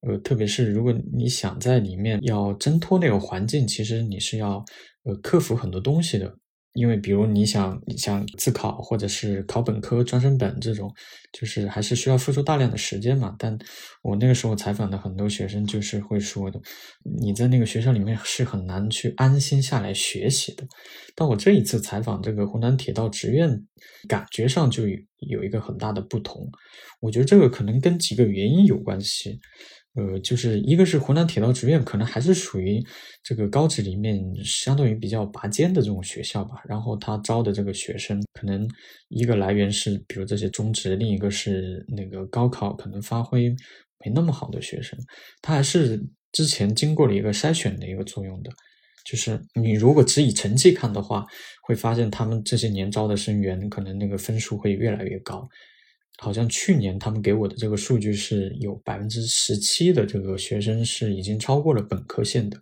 [0.01, 4.65] 呃，特别是如果你想在里面要挣脱那个环境，其实你是要
[5.03, 6.38] 呃克服很多东西的。
[6.73, 10.93] 因为，比如你想你想自考，或者是考本科专升本这种，
[11.33, 13.35] 就是还是需要付出大量的时间嘛。
[13.39, 13.57] 但
[14.03, 16.61] 我那个时候采访的很多学生，就是会说的，
[17.19, 20.63] 你在那个学校里面是很难去安心下来学习的。
[21.15, 23.49] 但我这一次采访这个湖南铁道职院，
[24.07, 24.83] 感觉上就
[25.27, 26.47] 有一个很大的不同。
[27.01, 29.39] 我觉得这个可能跟几个原因有关系。
[29.95, 32.81] 呃，就是一个是湖南铁道职院，可能还是属于
[33.23, 36.61] 这个高职里面相对于比较拔尖的这种学校吧。
[36.67, 38.67] 然后他招的这个学生，可能
[39.09, 43.49] 一个来源是比如这些中职，另一个是那个高考可能发挥
[44.05, 44.97] 没那么好的学生。
[45.41, 45.99] 他还是
[46.31, 48.51] 之前经过了一个筛选的一个作用的。
[49.05, 51.25] 就是你如果只以成绩看的话，
[51.63, 55.47] 会发现他们这些年招的生源，可能那个分数会越来越高。
[56.21, 62.59] 好像去年他们给我的这个数据是有百分之十七的这个学生是已经超过了本科线的，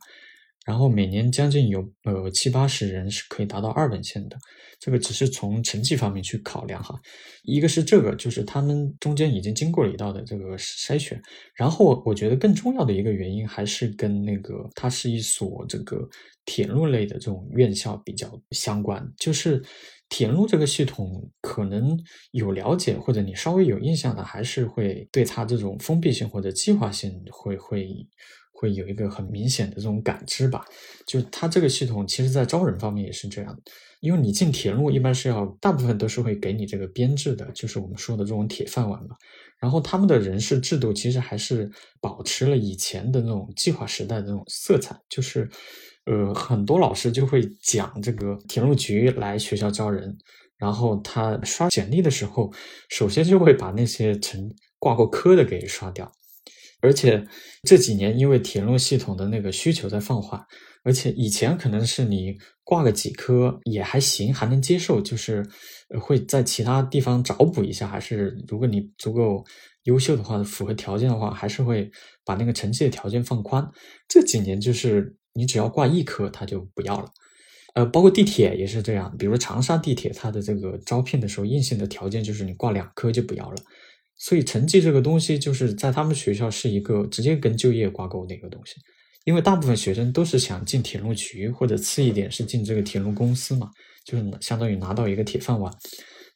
[0.65, 4.37] 然后每年将近有呃七八十人是可以达到二本线的，
[4.79, 6.95] 这个只是从成绩方面去考量哈。
[7.43, 11.19] 一个是这个，就是他们中间已经经过了一道的这个筛选，
[11.55, 16.07] 然后我觉得更重要的一个原因还是跟那个它是一所这个
[16.45, 19.63] 铁路类的这种院校比较相关，就是。
[20.09, 21.99] 铁路这个系统可能
[22.31, 27.89] 有了解或者你稍微有印象的，还是会对它这种封闭性或者计划性会会
[28.53, 30.63] 会有一个很明显的这种感知吧。
[31.05, 33.53] 就它这个系统，其实在招人方面也是这样，
[33.99, 39.15] 因为你进铁路一般是要大部分都是会给你这个编制的，就是我们说的这种铁饭碗嘛。
[39.59, 45.49] 然后他们的人事制度其实还是保持了以前的那种计划时代的那种色彩，就是。
[46.09, 50.17] 呃，很多老师就会讲这个铁路局来学校招人，
[50.57, 52.49] 然后他刷简历的时候，
[52.89, 56.09] 首先就会把那些曾挂过科的给刷掉。
[56.79, 57.27] 而且
[57.63, 60.41] 这几年因为铁路系统的那个需求在放缓，
[60.83, 65.45] 而且以前可能是你挂个几科也还行，还能接受，就是
[65.99, 69.43] 会在其他地方找补一下，还是如果你足够
[69.83, 71.91] 优秀的话，符合条件的话，还是会
[72.23, 73.69] 把那个成绩的条件放宽。
[74.07, 75.17] 这几年就是。
[75.37, 77.07] 你只要挂一科，他就不要了。
[77.75, 83.55] 呃，包括地铁也是这样，比如长沙地铁，它的这个招聘的时候硬性的条件就是你挂两科就不要了。
[84.15, 88.73] 所以成绩这个东西，就是在他们学校是一个直接跟就业挂钩的一个东西。
[89.25, 93.69] 因为大部分学生都是想进铁路局，或者次一点是进这个铁路公司嘛，
[94.03, 95.71] 就是相当于拿到一个铁饭碗。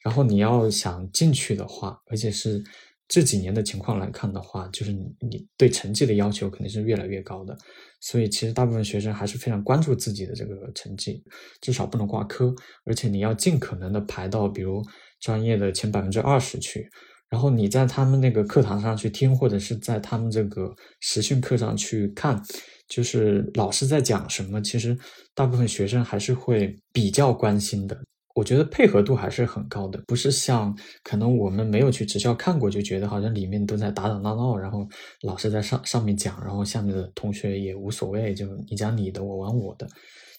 [0.03, 2.63] 然后你要想进去的话，而且是。
[3.11, 7.53] 这几年的情况来看的话，就是你你对成绩的要求肯定是越来越高的，
[7.99, 11.21] 所以其实大部分学生还是非常关注自己的这个成绩，
[11.59, 14.81] 至少不能挂科，而且你要尽可能的排到比如
[15.19, 16.89] 专业的前百分之二十去。
[17.29, 22.41] 然后你在他们那个课堂上去听，或者是在他们这个实训课上去看，
[22.87, 24.97] 就是老师在讲什么，其实
[25.35, 27.97] 大部分学生还是会比较关心的。
[28.33, 34.87] 我觉得配合度还是很高的，不是像可能我们没有去职校看过，就觉得好像里面都在打打闹闹，然后
[35.21, 39.85] 老师在上上面讲，然后下面的同学也无所谓，就你讲你的，我玩我的，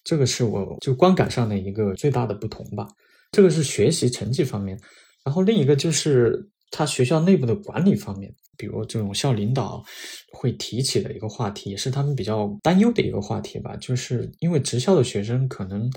[0.04, 2.88] 这个是我就观感上的一个最大的不同吧。
[3.32, 4.78] 这个是学习成绩方面，
[5.22, 9.84] 然后另一个就是他学校内部的管理方面，比如这种校领导
[10.32, 15.90] 会提起的一个话题，也是他们比较担忧的一个话题吧，就是因为职校的学生可能。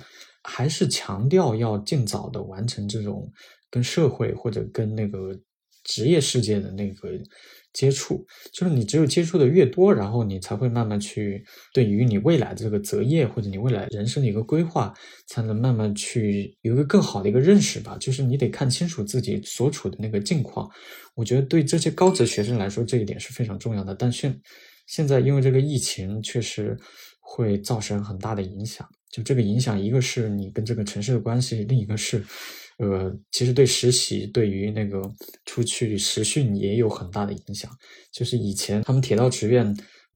[0.47, 3.31] 还是强调要尽早的完成这种
[3.69, 5.37] 跟社会或者跟那个
[5.83, 7.09] 职业世界的那个
[7.73, 14.93] 接触，就是你只有接触的越多，然后你才会慢慢去对于你未来这个择业或者你未来人生的一个规划，
[15.27, 17.97] 才能慢慢去有一个更好的一个认识吧。
[17.99, 20.69] 就是你得看清楚自己所处的那个境况。
[21.15, 23.93] 我觉得对这些高职学生来说，这一点是非常重要的。
[23.93, 24.39] 但现
[24.87, 26.77] 现在因为这个疫情，确实
[27.19, 28.87] 会造成很大的影响。
[29.15, 32.21] 就这个影响，一个是你跟这个城市的关系，另一个是，
[32.79, 35.01] 呃，其实对实习，对于那个
[35.45, 37.71] 出去实训也有很大的影响。
[38.11, 39.73] 就是以前他们铁道职院，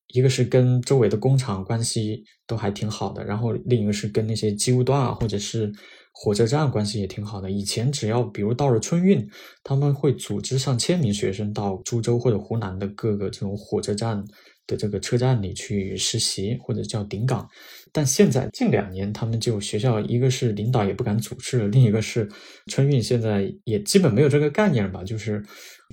[0.08, 5.72] 一个是跟周围的工厂关系都还挺好的，然后另一个是跟那些机务段啊，或者是
[6.12, 7.50] 火车站关系也挺好的。
[7.50, 9.26] 以前只要比如到了春运，
[9.64, 14.22] 他们会组织上千名学生到株洲或者湖南的各个这种火车站。
[14.68, 17.50] 的这个车站里去实习或者叫顶岗，
[17.92, 22.28] 但现在近两年他们就学校一个是领导也不敢组织了，另一个是
[22.68, 25.04] 春运现在也基本没有这个概念吧？
[25.04, 25.44] 就是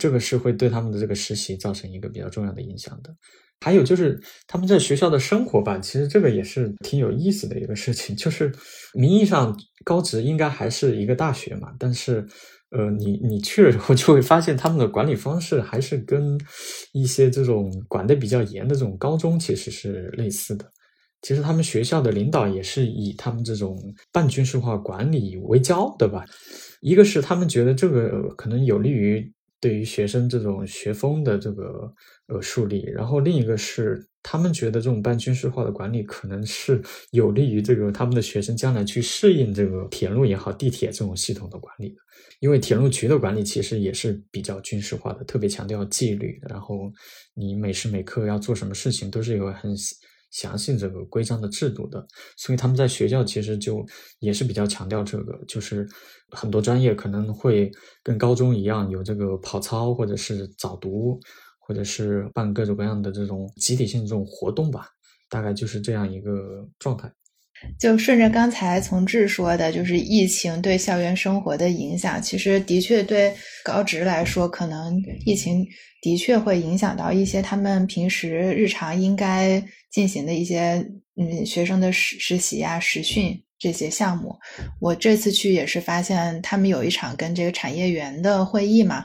[0.01, 3.15] 这个是会对他们的这个实习造成一个比较重要的影响的。
[3.61, 8.53] 还有就是他们在学校的生活吧，其实这个也是挺有意思的一个事情，就是
[8.95, 12.27] 名义上高职应该还是一个大学嘛，但是。
[12.71, 16.37] 呃，你你去了之后就会发现，他们的管理方式还是跟
[16.93, 20.69] 一些这种管的比较严的这种高中其实是类似的。
[21.23, 23.77] 其实他们学校的领导也是以他们这种
[24.13, 26.25] 半军事化管理为骄，对吧？
[26.81, 31.93] 一个是他们觉得这个可能有利于对于学生这种学风的这个
[32.29, 41.97] 呃树立，然后另一个是他们觉得这种半军事化的管理可能是有利于这个他们的学生将来去适应这个铁路也好、地铁这种系统的管理。
[42.41, 46.39] 因为铁路局的管理其实也是比较军事化的，特别强调纪律。
[46.49, 46.93] 然后
[47.35, 49.75] 你每时每刻要做什么事情，都是有很
[50.37, 52.07] 详细这个规章的制度的。
[52.37, 53.85] 所以他们在学校其实就
[54.21, 55.89] 也是比较强调这个，就是
[56.31, 57.71] 很多专业可能会
[58.03, 61.19] 跟高中一样有这个跑操，或者是早读，
[61.59, 64.89] 或者是办各种各样的这种集体性这种活动吧。
[65.29, 67.11] 大概就是这样一个状态。
[67.81, 74.95] 就顺着刚才从志说的，就是疫情对校园生活的影响，其实的确对高职来说，可能
[75.25, 75.67] 疫情
[76.07, 80.75] 的确会影响到一些他们平时日常应该进行的一些
[81.17, 84.33] 嗯学生的实实习啊、实训这些项目。
[84.81, 89.05] 我这次去也是发现，他们有一场跟这个产业园的会议嘛。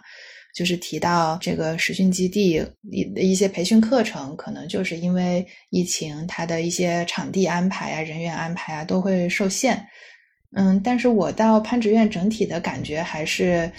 [0.53, 2.61] 就是提到这个实训基地
[2.91, 9.83] 一一些培训课程，可能就是因为疫情，它的一些场地安排啊、人员安排啊都会受限。
[10.53, 13.71] 嗯，但是我到攀职院整体的感觉还是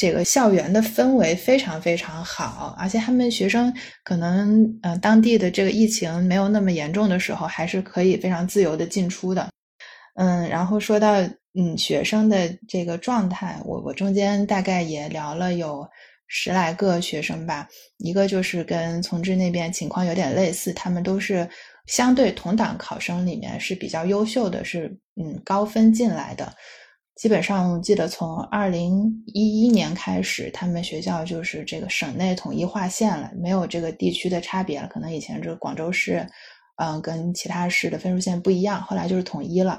[0.00, 3.70] 这个校园的氛围非常非常好，而且他们学生
[4.02, 9.50] 可能嗯当地的这个疫情没有那么严重的时候，还是可以非常自由的进出的。
[10.14, 11.20] 嗯，然后说到
[11.54, 15.86] 嗯学生的这个状态，我我中间大概也聊了有。
[16.32, 17.66] 十来个学生吧，
[17.98, 21.44] 一个就是跟从志那边情况有点类似，他们都是
[21.86, 26.54] 相对同档考生里面是比较优秀的，是嗯高分进来的。
[27.20, 34.88] 基本上我记得从二零一一年开始，他们学校就是这个省内统一划线了，没有这个地区的差别了。
[34.88, 36.26] 可能以前这个广州市，
[36.76, 39.78] 嗯，跟其他市的分数线不一样，后来就是统一了。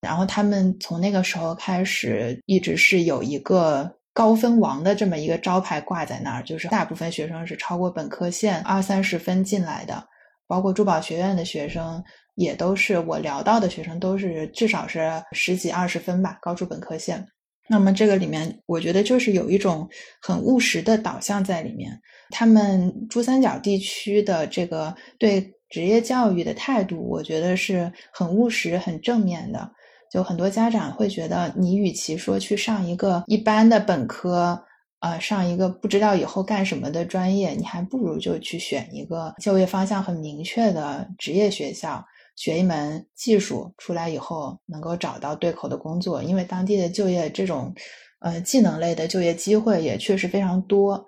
[0.00, 3.94] 然后他们从那个时候开始，一直是有一个。
[4.14, 10.08] 高分王的这么一个招牌挂在那儿，就是大部分学生是超过本科线二三十分进来的，
[10.48, 12.02] 包括珠宝学院的学生
[12.34, 17.24] 也都是我聊到的学生，都是至少是十几二十分吧，高出本科线。
[17.68, 19.86] 那么这个里面，我觉得就是有一种
[20.22, 22.00] 很务实的导向在里面。
[22.30, 29.70] 他们珠三角地区的这个对职业教育的态度，我觉得是很务实、很正面的。
[30.10, 34.58] 就很多家长会觉得，你与其说去上一个一般的本科，
[35.00, 46.22] 呃，上一个不知道以后干什么的专业，你还不如就去选一个就业方向很明确的职业学校，学一门技术，出来以后能够找到对口的工作。
[46.22, 47.72] 因为当地的就业这种，
[48.20, 51.06] 呃，技能类的就业机会也确实非常多。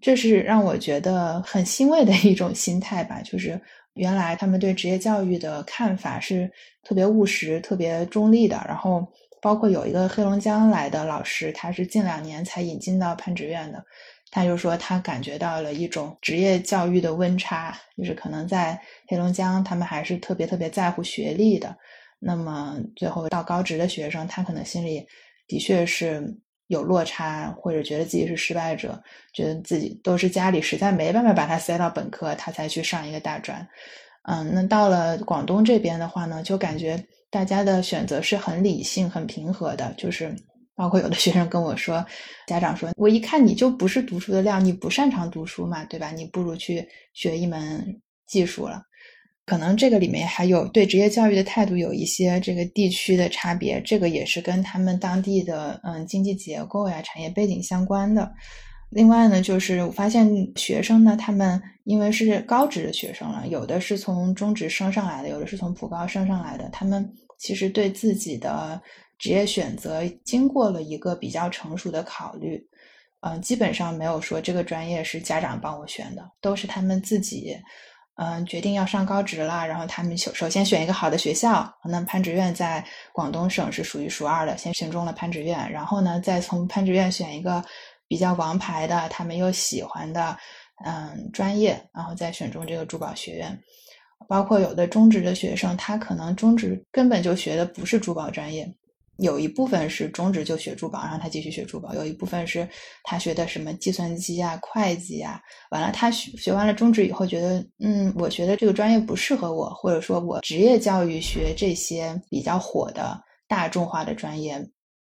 [0.00, 3.60] 这是让我觉得很欣慰的一种心态吧，就是
[3.94, 6.50] 原来他们对职业教育的看法是
[6.82, 8.62] 特别务实、特别中立的。
[8.68, 9.06] 然后，
[9.46, 13.80] 包括有一个黑龙江来的老师，他是近两年才引进到攀职院的，
[14.32, 18.76] 他就说他感觉到了一种职业教育的温差，就是可能在
[19.06, 21.76] 黑龙江，他们还是特别特别在乎学历的。
[22.18, 25.06] 那么最后到高职的学生，他可能心里
[25.46, 26.36] 的确是。
[26.68, 29.00] 有落差，或者觉得自己是失败者，
[29.32, 33.64] 觉得自己都是家里实在没办法把他塞到本科，他才去上一个大专。
[34.24, 39.94] 嗯，那到了广东这边的话呢，就感觉大家的选择是很理性、很平和的。
[39.96, 40.34] 就是
[40.74, 42.04] 包括有的学生跟我说，
[42.46, 46.10] 家长说我一看你就不是读书的料，你不擅长读书嘛，对吧？
[46.10, 48.82] 你不如去学一门技术了。
[49.44, 58.28] 可能这个里面还有对职业教育的态度有一些这个地区的差别，这个也是跟他们当地的嗯经济结构呀、产业背景相关的。
[58.90, 68.80] 另外呢，就是我发现学生呢，他们因为是高职的学生了，有的是从中职升上来的，有的是从普高升上来的，他们其实对自己的
[69.18, 72.64] 职业选择经过了一个比较成熟的考虑，
[73.20, 77.56] 嗯，基本上没有说这个专业是家长帮我选的，都是他们自己。
[78.18, 82.82] 嗯，决定要上高职了，然后他们首首先选一个好的学校，那攀职院在
[83.12, 87.62] 广东省是数一数二的，先选中了攀职院，然后呢，再从攀职院选一个
[88.08, 90.36] 比较王牌的，他们又喜欢的，
[90.84, 93.58] 嗯，专业，然后再选中这个珠宝学院。
[94.28, 98.66] 包括有的中职的学生，他可能中职根本就学的不是珠宝专业。
[99.18, 102.68] 有一部分是中职就学珠宝，然后他继续学珠宝；有一部分是
[103.02, 105.40] 他学的什么计算机啊、会计啊，
[105.70, 114.58] 完了他学学完了中职以后，觉得嗯，我学的这个专业不适合我，或者说我职业教育学这些比较火的大众化的专业，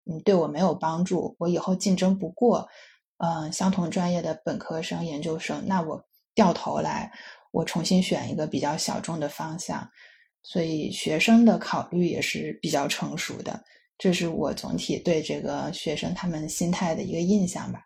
[0.05, 2.68] 嗯，对我没有帮助，我以后竞争不过，
[3.24, 6.04] 嗯，相同专业的本科生、研究生，那我
[6.34, 7.08] 掉头来，
[7.52, 9.88] 我重新选一个比较小众的方向，
[10.42, 13.62] 所以学生的考虑也是比较成熟的。
[13.96, 17.80] 这是我总体对这个学生他们心态的一个印象吧。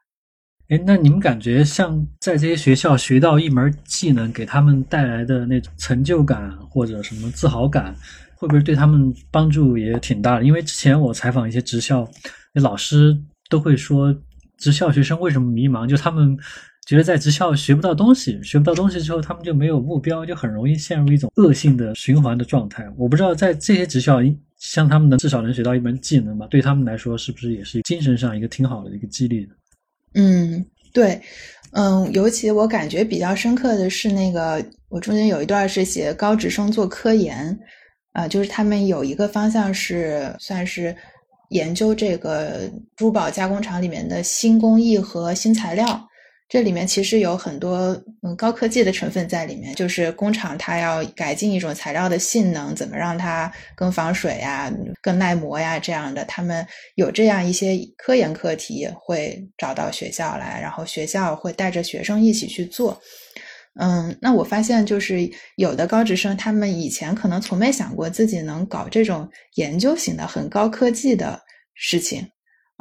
[0.68, 7.94] 哎，那你们感觉像在这些学校学到一门技能，给他们带来的那种成就感或者什么自豪感，
[8.36, 10.44] 会不会对他们帮助也挺大的？
[10.44, 12.08] 因为之前我采访一些职校，
[12.54, 13.14] 那老师
[13.50, 14.12] 都会说，
[14.56, 15.86] 职校学生为什么迷茫？
[15.86, 16.38] 就他们。
[16.86, 22.88] 觉得在职校学不到东西，学不到东西之后，他们就没有目标，就很容易陷入一种恶性的循环的状态。
[22.96, 24.20] 我不知道在这些职校，
[24.56, 26.46] 像他们能至少能学到一门技能吧？
[26.46, 29.48] 对他们来说，是不是也是精神上一个挺好的一个激励
[30.14, 31.20] 嗯，对，
[31.72, 37.58] 嗯，尤其我感觉比较深刻的是那个，我中间有一段是写高职生做科研，
[38.12, 40.94] 啊，就是他们有一个方向是算是
[41.48, 46.08] 研究这个珠宝加工厂里面的新工艺和新材料。
[46.48, 47.76] 这里面其实有很多
[48.22, 54.72] 嗯高科技的成分在里面，就是工厂它要改进一种材料的性能，怎么让它更防水呀、
[55.02, 63.02] 更耐磨呀这样的，他们有这样一些科研课题会找到学校来，然后学校会带着学生一起去做。
[63.78, 71.40] 嗯，那我发现就是有的高职生，他们以前可能从没想过自己能搞这种研究型的很高科技的
[71.74, 72.26] 事情，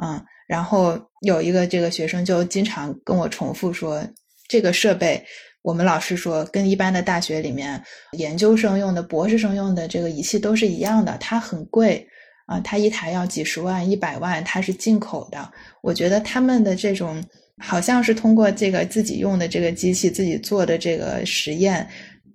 [0.02, 0.24] 嗯。
[0.48, 4.00] 然后有一个这个学生就经常跟我重复说，
[4.48, 5.20] 这个设备
[5.62, 7.82] 我们老师说跟一般的大学里面
[8.12, 12.06] 研究生用的、博士生用的这个仪器都是一样的，它很贵
[12.46, 15.52] 啊，它一台要几十万、一百万，它是进口的。
[15.82, 17.20] 我觉得他们的这种
[17.62, 21.88] 好像是通过这个自己用的这个机器、自己做的这个实验。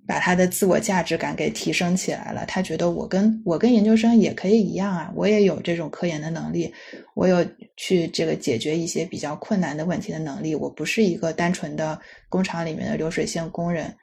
[0.04, 6.70] 把他的自我价值感给提升起来了，他觉得我跟我跟研究生也可以一样啊，我也有这种科研的能力，
[7.14, 7.46] 我有
[7.76, 11.98] 去这个解决一些比较困难的问题的能力，我不是一个单纯的
[12.28, 13.94] 工厂里面的流水线工人。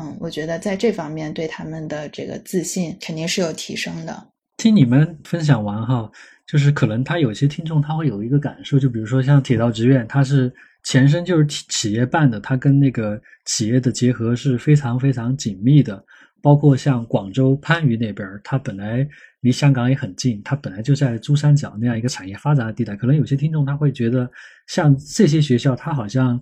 [0.00, 4.28] 嗯，我觉得在这方面对他们的这个自信肯定是有提升的。
[4.58, 6.08] 听你们分享完哈，
[6.46, 10.52] 就是可能他有些听众他会有一个感受，就比如说像铁道职院，他是。
[10.84, 16.04] 前身就是企企业办的，它跟那个企业的结合是非常非常紧密的。
[16.42, 19.08] 包括像广州番禺那边，它本来
[19.42, 22.96] 离香港也很近，它本来就在珠三角那样一个产业发展的地带。
[22.96, 24.28] 可能有些听众他会觉得，
[24.66, 26.40] 像这些学校，它好像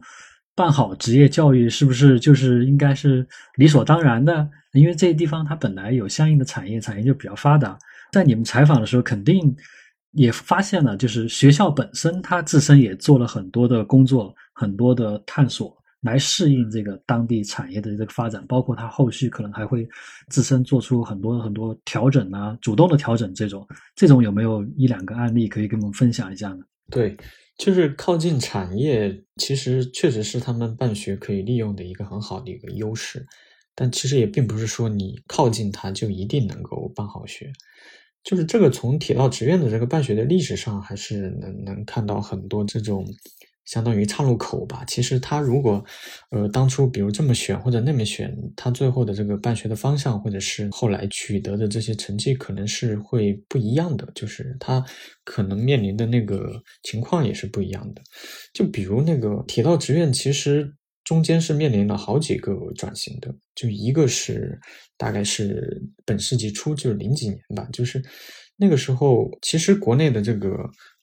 [0.55, 3.26] 办好职业教育，是不是就是应该是
[3.57, 4.48] 理所当然的？
[4.72, 7.78] 因为这些地方它本来有相应的产业，产业就比较发达。
[8.11, 9.55] 在你们采访的时候，肯定
[10.12, 15.76] 也发现了，就是学校本身它自身也做了很多的工作，很多的探索。
[16.02, 19.86] 来适应这个当地产业的这个发展，包括它后续可能还会
[20.30, 26.64] 自身做出很多很多调整啊，主动的调整这种，这种有没有一两个案例可以跟我们分享一下呢？
[26.90, 27.14] 对，
[27.58, 33.26] 就是靠近产业，其实确实是他们办学可以利用的一个很好的一个优势，
[33.74, 37.52] 但其实也并不是说你靠近它就一定能够办好学，
[38.24, 43.06] 就是这个从铁道职院的这个办学的历史上，还是能能看到很多这种。
[43.66, 44.84] 相当于岔路口吧。
[44.88, 45.84] 其实他如果，
[46.30, 54.10] 呃，当初比如这么选或者那么选，他最后的这个办学的方向，或者是后来取得的这些成绩，可能是会不一样的。
[54.12, 54.84] 就是他
[55.22, 58.02] 可能面临的那个情况也是不一样的。
[58.52, 60.74] 就比如那个铁道职院，其实
[61.11, 63.34] 中间是面临了好几个转型的。
[63.56, 64.56] 就一个是
[64.96, 68.00] 大概是本世纪初，就是零几年吧，就是
[68.56, 70.54] 那个时候，其实国内的这个。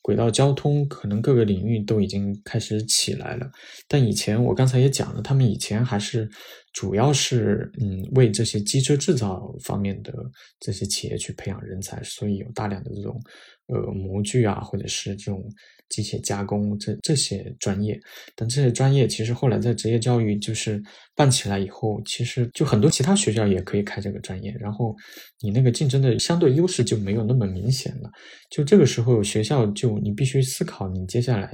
[0.08, 3.46] 轨道交通可能各个领域都已经开始起来了，
[3.90, 6.30] 但以前我刚才也讲了，他们以前还是
[6.72, 10.14] 主要是嗯为这些机车制造方面的
[10.62, 13.22] 这些企业去培养人才，所以有大量的这种
[13.68, 15.44] 呃模具啊，或者是这种。
[15.90, 18.00] 机械加工这这些专业，
[18.36, 20.82] 但这些专业其实后来在职业教育就是
[21.16, 24.96] 办起来以后，其实就很多其他学校也可以开这个专业，然后
[25.42, 28.10] 你那个竞争的相对优势就没有那么明显了。
[28.50, 31.52] 就这个时候，学校就你必须思考你接下来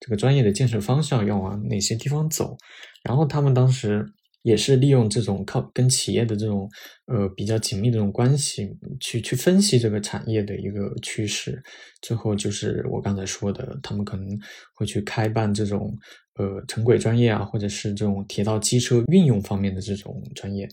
[0.00, 2.56] 这个专业的建设方向要往哪些地方走，
[3.02, 4.04] 然后他们当时。
[4.48, 6.66] 也是利用这种靠跟企业的这种
[7.06, 8.66] 呃比较紧密的这种关系，
[8.98, 11.62] 去去分析这个产业的一个趋势，
[12.00, 14.26] 最后就是我刚才说的，他们可能
[14.74, 15.94] 会去开办这种
[16.38, 20.66] 呃城轨专业啊，或者是这种铁道机车运用方面的这种专业，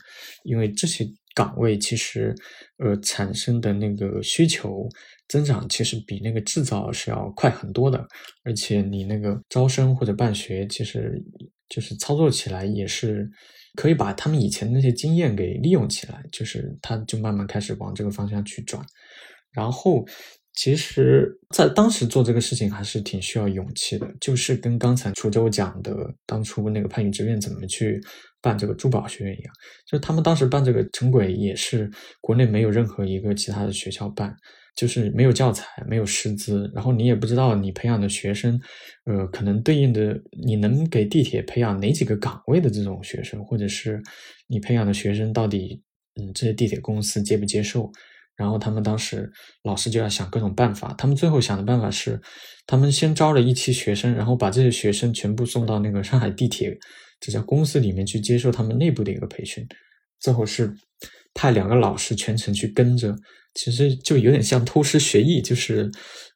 [0.43, 1.05] 因为这些
[1.35, 2.33] 岗位其实
[2.77, 4.87] 呃产生的那个需求
[5.27, 8.07] 增长，其实比那个制造是要快很多的，
[8.45, 11.21] 而且你那个招生或者办学，其实
[11.67, 13.29] 就是操作起来也是。
[13.75, 18.83] 可以把他们以前那些经验给利用起来，就是他就慢慢开始往这个方向去转。
[19.51, 20.05] 然后，
[20.53, 25.93] 其实，在当时做这个事情还是挺需要勇气的，就是跟刚才楚州讲的
[26.25, 28.01] 当初那个番禺职院怎么去
[28.41, 29.53] 办这个珠宝学院一样，
[29.85, 31.89] 就他们当时办这个城轨也是
[32.21, 34.35] 国内没有任何一个其他的学校办。
[34.75, 38.59] 就是没有教材，没有师资，然后你也不知道你培养的学生，
[39.05, 44.01] 呃，可能对应的你能给地铁培养哪几个岗位的这种学生，或者是
[44.47, 45.81] 你培养的学生到底，
[46.19, 47.91] 嗯，这些地铁公司接不接受？
[48.35, 49.31] 然后他们当时
[49.63, 52.21] 老师就要想各种办法，他们最后想的办法是，
[52.67, 56.77] 他们先招了一期学生，然后把这些学生全部送到那个上海地铁
[57.21, 59.65] 这家公司里面去接受他们内部的一个培训，
[60.19, 60.75] 最后是
[61.35, 63.15] 派两个老师全程去跟着。
[63.53, 65.89] 其实就有点像偷师学艺，就是，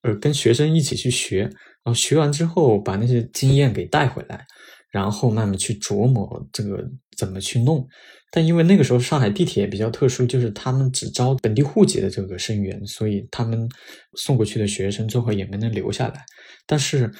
[0.03, 4.45] 呃，跟学生一起去学，然后学完之后把那些经验给带回来，
[4.89, 6.81] 然后慢慢去琢磨这个
[7.17, 7.85] 怎么去弄。
[8.31, 13.67] 但因为那个时候上海地铁比较特殊，就是他们只招本地户籍的这个生源，所以他们
[14.15, 16.23] 送过去的学生最后也没能留下来。
[16.65, 17.11] 但是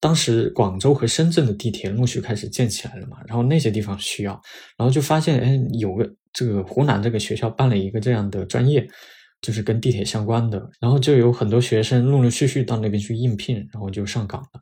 [0.00, 4.32] 当时广州和深圳的地铁陆续开始建起来了嘛，然后那些地方需要，
[4.76, 8.86] 然后就发现，哎，有个这个湖南这个学校办了一个这样的专业。
[9.42, 14.58] 就是跟地铁相关的，然后就有很多学生陆陆续续到那边去应聘，然后就上岗了。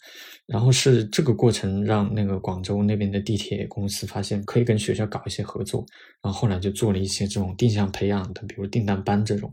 [0.47, 5.87] 然后是这个过程让那个广州那边的地铁公司发现可以跟学校搞一些合作，
[6.21, 9.49] 然后后来就做了一些这种定向培养的，比如订单班这种。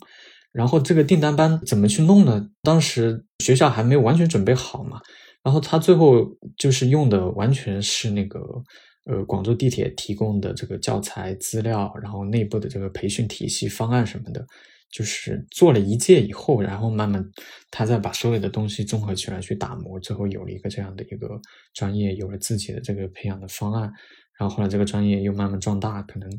[0.51, 2.49] 然后这个订单班怎么去弄呢？
[2.63, 4.99] 当时学校还没有完全准备好嘛，
[5.43, 6.25] 然后他最后
[6.57, 8.39] 就是用的完全是那个
[9.05, 14.45] 呃广州地铁提供的这个教材资料，然后内部的这个培训体系方案什么的。
[14.93, 17.25] 就是做了一届以后，然后慢慢
[17.69, 21.29] 他再把所有的东西综合起来去打磨，最后有了一个这样的一个
[21.73, 23.83] 专业，有了自己的这个培养的方案，
[24.37, 26.29] 然后后来这个专业又慢慢壮大，可能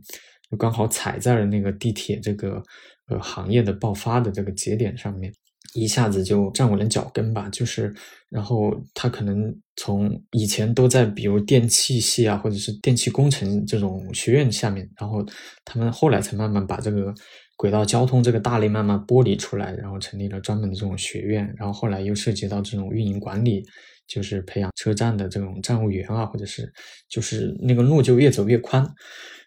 [0.51, 2.63] 又刚好踩在了那个地铁这个
[3.09, 5.33] 呃行业的爆发的这个节点上面，
[5.75, 7.49] 一下子就站稳了脚跟吧。
[7.51, 7.95] 就是
[8.29, 15.25] 然后他可能从以前都在比如电气系啊，或者是电气工程这种学院下面，然后
[15.65, 17.15] 他们后来才慢慢把这个。
[17.55, 23.63] 轨道交通这个大类慢慢剥离出来，然后成立了专门的这种学院，然后后来又涉及到这种运营管理，
[24.09, 26.73] 就是培养车站的这种站务员啊，或者是
[27.09, 28.85] 就是那个路就越走越宽。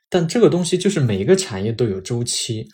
[0.07, 2.65] 但这个东西就是每一个产业都有周期。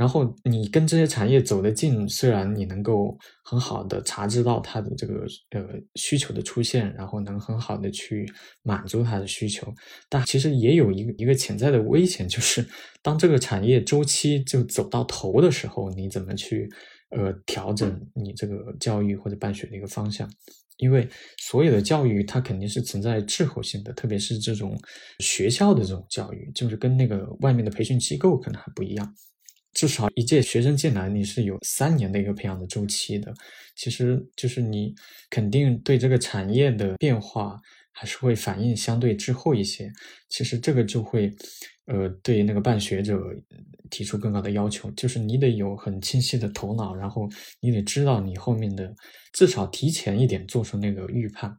[0.00, 5.62] 然后你跟这些产业走得近，虽然你能够很好的察知到它的这个呃
[5.96, 8.26] 需求的出现，然后能很好的去
[8.62, 9.70] 满足它的需求，
[10.08, 12.66] 但其实也有一个一个潜在的危险，就是
[13.02, 16.66] 当这个产业周期就走到头的时候，你怎么去
[17.10, 20.26] 呃调整你这个教育或者办学的一个方向。
[20.78, 24.74] 因为所有的教育它肯定是存在滞后性的，特别是这种
[25.18, 29.14] 学校的这种教育，就是跟那个外面的培训机构可能还不一样。
[29.80, 33.32] 至少一届学生进来，你是有三年的一个培养的周期的。
[33.74, 34.94] 其实就是你
[35.30, 37.58] 肯定对这个产业的变化
[37.90, 39.90] 还是会反应相对滞后一些。
[40.28, 41.32] 其实这个就会，
[41.86, 43.18] 呃，对那个办学者
[43.88, 47.26] 提出更高的要求，就是你得有很清晰的头脑，然后
[47.60, 48.94] 你得知道你后面的，
[49.32, 51.50] 至少提前一点做出那个预判。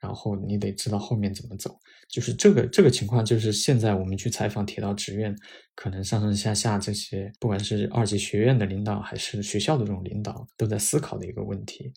[0.00, 1.78] 然后你得知道后面怎么走，
[2.08, 5.36] 就是这个这个情况，就是现在我们去采访铁道职院，
[5.74, 11.92] 可能上上下下这些，不管是二级学院的领导，还是学校的这种领导，都在思考的一个问题，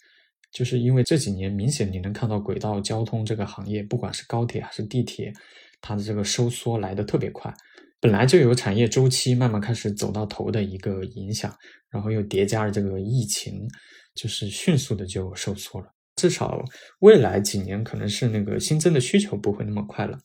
[0.51, 5.31] 就是因为这几年明显你能看到轨道交通这个行业，不管是高铁还是地铁，
[5.79, 7.53] 它的这个收缩来的特别快，
[8.01, 11.55] 本来就有产业周期慢慢开始走到头的一个影响，
[11.89, 13.65] 然后又叠加了这个疫情，
[14.13, 15.87] 就是迅速的就收缩了。
[16.15, 16.63] 至少
[16.99, 20.17] 未来几年可能是那个新增的需求不会那么快了，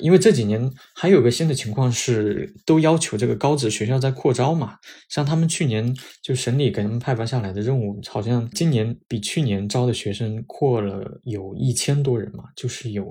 [0.00, 4.76] 因为这几年还有个新的情况是，都要求这个高职学校在扩招嘛。
[5.08, 13.04] 像他们去年就省里给他们派发下来的任务，好像今年比去年招的学生扩了有一千多人嘛，就是有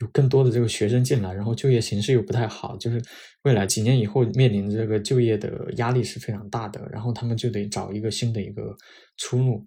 [0.00, 3.02] 有更多的这个学生进来，然后就业形势又不太好，就是
[3.44, 8.76] 未来几年以后面临这个就业的压力是非常大的，然后他们就得找一个新的一个
[9.16, 9.64] 出路。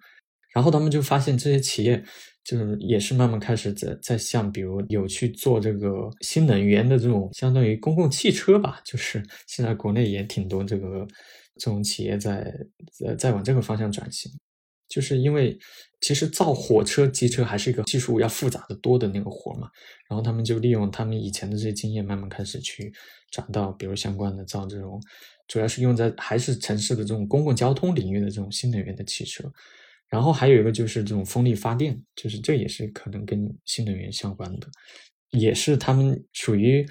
[0.53, 2.03] 然后他们就发现这些企业，
[2.43, 11.07] 就是也是慢慢开始在在像，比如有去做这个新能源的这种，相当于公共汽车吧，就是 现在国内也挺多这个
[11.57, 12.53] 这种企业在
[12.91, 14.31] 在在往这个方向转型，
[14.89, 15.57] 就是因为
[16.01, 19.69] 其实造火车、机车还是一个技术要复杂的多的那个活嘛，
[20.09, 22.91] 然后他们就利用他们以前的这些经验，慢慢开始去
[23.31, 25.01] 转到比如相关的造这种，
[25.47, 29.49] 主要是用在还是城市的这种公共交通领域的这种新能源的汽车。
[30.11, 34.67] 然后还有一个就是这种风力发电，就是这也是可能跟新能源相关的，
[35.31, 36.85] 也是他们属于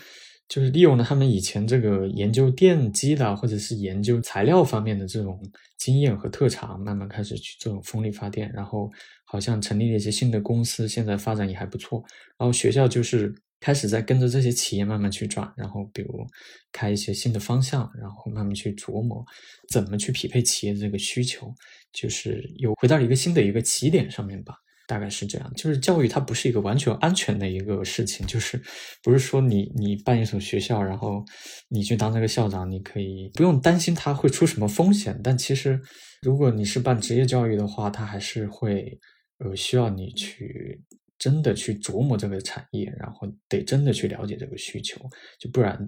[0.49, 5.39] 就是利用了他们以前这个研究电机的或者是研究材料方面的这种
[5.79, 8.91] 经验和特长，慢慢开始去这种风力发电，然后
[9.25, 12.03] 好像成立了一些新的公司，现在发展也还不错。
[12.37, 13.33] 然后学校就是。
[13.61, 16.27] 开始在跟着这些企业慢慢去转，然后比如
[16.73, 19.23] 开一些新的方向，然后慢慢去琢磨
[19.69, 21.53] 怎么去匹配企业的这个需求，
[21.93, 24.55] 就是又回到一个新的一个起点上面吧，
[24.89, 25.53] 大概是这样。
[25.55, 28.61] 就是教育它不是一个完全安全的一个事情，就是
[29.03, 31.23] 不是说你你办一所学校，然后
[31.69, 35.21] 你去当这个校长，你可以不用担心它会出什么风险。
[35.23, 35.79] 但其实
[36.23, 38.99] 如果你是办职业教育的话，它还是会
[39.39, 40.83] 呃需要你去。
[41.21, 44.99] 真的去琢磨这个产业，然后得真的去了解这个需求，
[45.39, 45.79] 就不然，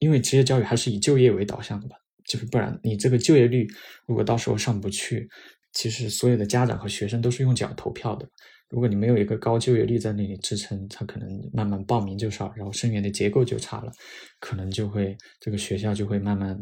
[0.00, 3.68] 因为职业教育还是以就业为导向的吧，就是不然你这个就业率
[4.06, 5.28] 如果到时候上不去，
[5.74, 8.26] 其实所有的家长和学生都是用脚投票的。
[8.70, 13.92] 如果你没有一个高就业率在那里支撑，他可能慢慢报名就少，然后生源的结构就差了，
[14.38, 16.56] 可能就会这个学校就会慢慢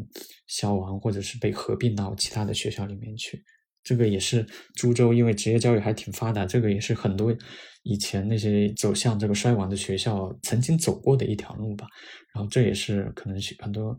[0.47, 3.41] 消亡，或者是被合并到其他的学校里面去。
[3.83, 7.35] 这个也是株洲，因为职业教育还挺发达，这个也是很多
[7.83, 11.87] 以前那些走向这个衰亡的学校曾经走过的一条路吧。
[12.33, 13.97] 然后这也是可能是很多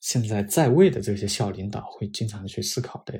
[0.00, 3.14] 现在在位的这些校领导会经常去思考的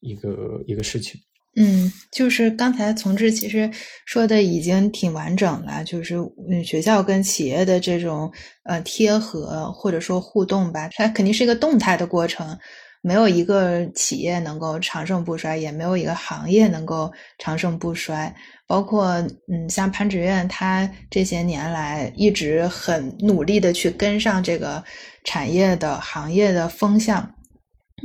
[0.00, 1.20] 一个一个事情。
[1.56, 3.68] 嗯，就是刚才从志其实
[4.06, 6.16] 说的已经挺完整了，就是
[6.48, 8.32] 嗯学校跟企业的这种
[8.62, 12.58] 呃贴合或者说互动吧，它肯定是一个动态的过程。
[13.02, 18.34] 没有一个企业能够长盛不衰，也没有一个行业能够长盛不衰。
[18.66, 19.06] 包括
[19.50, 24.82] 嗯，像潘职院，他这些年来一直很努力的去跟上这个
[25.24, 27.28] 产业的行业的风向。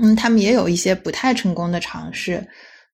[0.01, 2.45] 嗯，他们也有一些不太成功的尝试，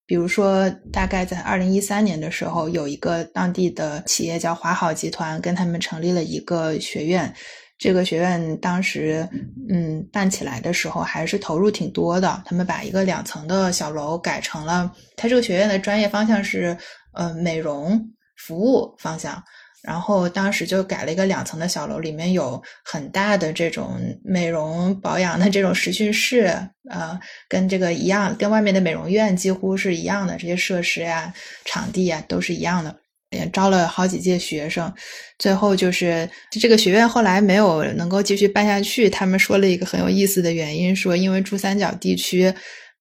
[0.06, 7.34] 比如说，大概在二零一三年的时候，有一个当地的企业叫华好集团，跟他们成立了一个学院。
[7.82, 9.28] 这个学院当时，
[9.68, 12.40] 嗯，办起来的时候还是投入挺多的。
[12.46, 16.78] 他们把一个两层的小楼改成了，它这个学院的专业方向是，
[17.16, 18.00] 呃，美容
[18.38, 19.44] 服务方向。
[19.82, 26.56] 然后当时就改了一个两层的小楼，里面有很大的这种美容保养的这种实训室，
[26.88, 27.20] 呃，
[27.50, 31.34] 跟这个一样，跟外面的美容院几乎是一样的，这些设施呀、
[31.66, 32.96] 场地呀都是一样的。
[33.32, 34.94] 也招了好几届学生，
[35.40, 39.10] 最后就是这个学院后来没有能够继续办下去。
[39.10, 42.54] 他们说了一个很有意思的原因，说因为珠三角地区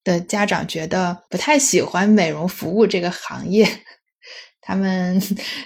[0.04, 3.68] 的家长觉得不太喜欢美容服务这个行业，
[4.60, 5.20] 他们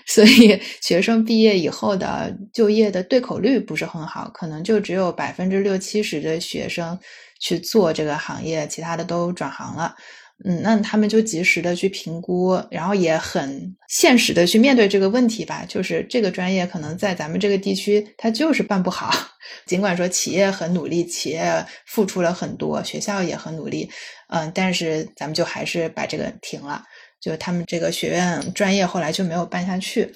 [0.07, 6.99] 所以学生毕业以后的就业的对口率不是很好，可能就只有百分之六七十的学生
[7.39, 9.95] 去做这个行业，其他的都转行了。
[10.43, 15.65] 嗯，那他们就及时的去评估，然后也很现实的去面对这个问题吧。
[15.69, 19.13] 就是这个专业可能在咱们这个地区，它就是办不好。
[19.65, 23.89] 尽管说企业很努力，企业付出了很多，学校也很努力，
[24.29, 26.83] 嗯，但是咱们就还是把这个停了。
[27.21, 30.13] 就他们这个学院专业后来就没有办下去，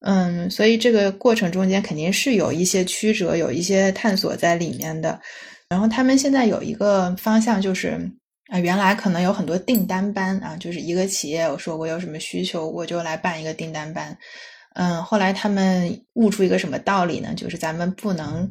[0.00, 5.20] 嗯，所以这个过程中间肯定是有一些曲折，有一些探索在里面的。
[5.68, 8.00] 然后他们现在有一个方向就是。
[8.48, 14.16] 啊，原来可能有很多订单班啊，就是一个企业，我说我有什么需求，我就来办一个订单班。
[14.74, 17.34] 嗯，后来他们悟出一个什么道理呢？
[17.34, 18.48] 就是咱们不能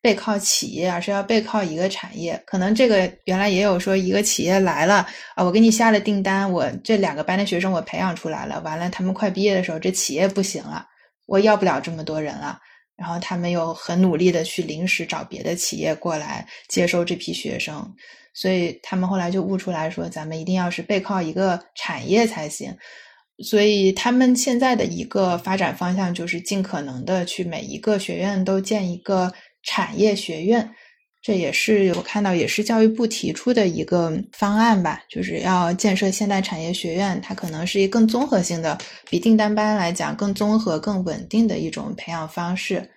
[0.00, 2.40] 背靠企业，而是要背靠一个产业。
[2.46, 10.86] 可能这个原来也有说，一个企业来了啊，我给你下了订单，我这两个班的学生我培养出来了，完了他们快毕业的时候，这企业不行了，
[11.26, 12.58] 我要不了这么多人了。
[12.96, 17.90] 然后他们又很努力的去临时找别的企业过来接收这批学生。
[18.32, 22.76] 所以他们后来就悟出来说，咱们一定要是背靠一个产业才行。
[23.42, 30.70] 所以他们现在的一个发展方向就是尽可能的去每一个学院都建一个产业学院。
[31.22, 37.20] 这也是我看到也是教育部提出的一个方案吧，就是要建设现代产业学院。
[37.22, 38.78] 它可能是一更综合性的，
[39.10, 42.90] 比订单班来讲更综合、更稳定的一种培养方式。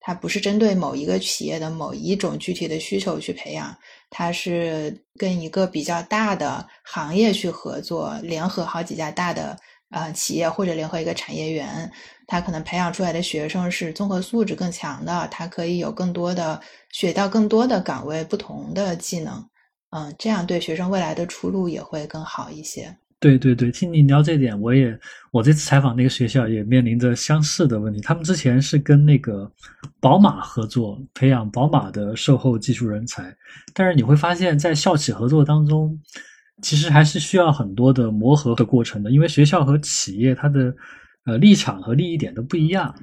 [0.00, 3.76] 它不是针对某一个企业的某一种具体的需求去培养，
[4.10, 9.56] 它是跟一个比较大的行业去合作，联合好几家大的
[9.90, 11.90] 呃企业或者联合一个产业园，
[12.26, 16.60] 它可能培养出来的学生是综合素质更强的，他可以有更多的
[16.92, 19.48] 学到更多的岗位不同的技能，
[19.90, 22.96] 嗯，这样对学生未来的出路也会更好一些。
[23.18, 24.96] 对对对，听你聊这点，我也
[25.32, 27.98] 我这次采访那个学校也面临着相似的问题。
[28.02, 29.50] 他们之前是跟那个
[30.00, 33.34] 宝马合作，培养宝马的售后技术人才，
[33.72, 35.98] 但是你会发现在校企合作当中，
[36.60, 40.76] 其实还是需要很多的磨合的过程的，因为学校和企业它的
[41.24, 42.94] 呃立场和利益点都不一样。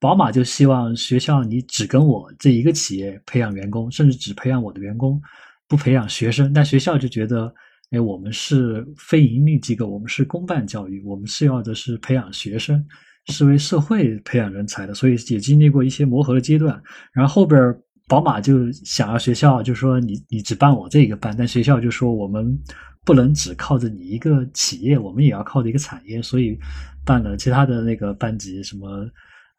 [0.00, 5.22] 宝马就希望学校你只跟我这一个企业培养员工，甚至只培养我的员工，
[5.68, 7.54] 不培养学生，但学校就觉得。
[7.92, 12.82] 哎，我们是非盈利机构，我们是公办教育，我们是要的是培养学生，
[13.26, 16.82] 是为社会培养人才的，所以也经历过一些磨合的阶段。
[17.12, 17.60] 然后后边
[18.08, 22.58] 宝马就想要学校，就说你你只办我这个班，但学校就说我们
[23.04, 26.58] 不能只靠着你一个企业，我们也要靠着一个产业，所以
[27.04, 29.06] 办了其他的那个班级，什么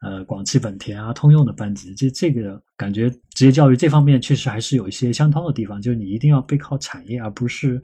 [0.01, 1.93] 呃广汽本田啊、通用的班级。
[1.93, 7.79] 这这个感觉职业教育这方面确实还是有一些相通的地方，就是你一定要背靠产业，而不是。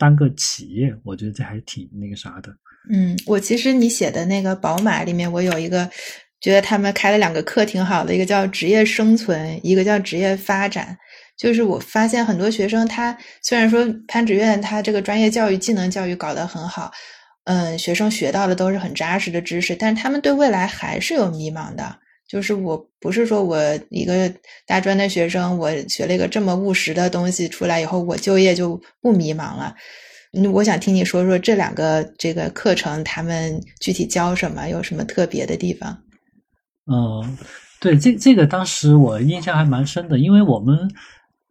[0.00, 2.50] 当个企业，我觉得这还挺那个啥的。
[2.90, 5.88] 嗯，我其实你写的那个宝马里面，我有一个
[6.40, 10.96] 觉得他们开了两个课挺好的，一个叫职业生存，一个叫职业发展。
[11.36, 16.90] 就是我发现很多学生，他虽然说攀职院他这个专业教育、技能教育搞得很好，
[17.44, 21.98] 嗯，学生学到的都是很扎实的知识，但是他们对未来还是有迷茫的。
[22.30, 23.58] 就是我不是说我
[23.88, 24.32] 一个
[24.64, 29.74] 大专的学生，我学了一个这么务实的东西出来以后，我就业就不迷茫了。
[30.32, 36.04] 嗯，我想听你说说这两个这个课程，他们具体教什么，有什么特别的地方？
[36.86, 37.36] 嗯，
[37.80, 40.88] 对，这这个当时我印象还蛮深的，因为我们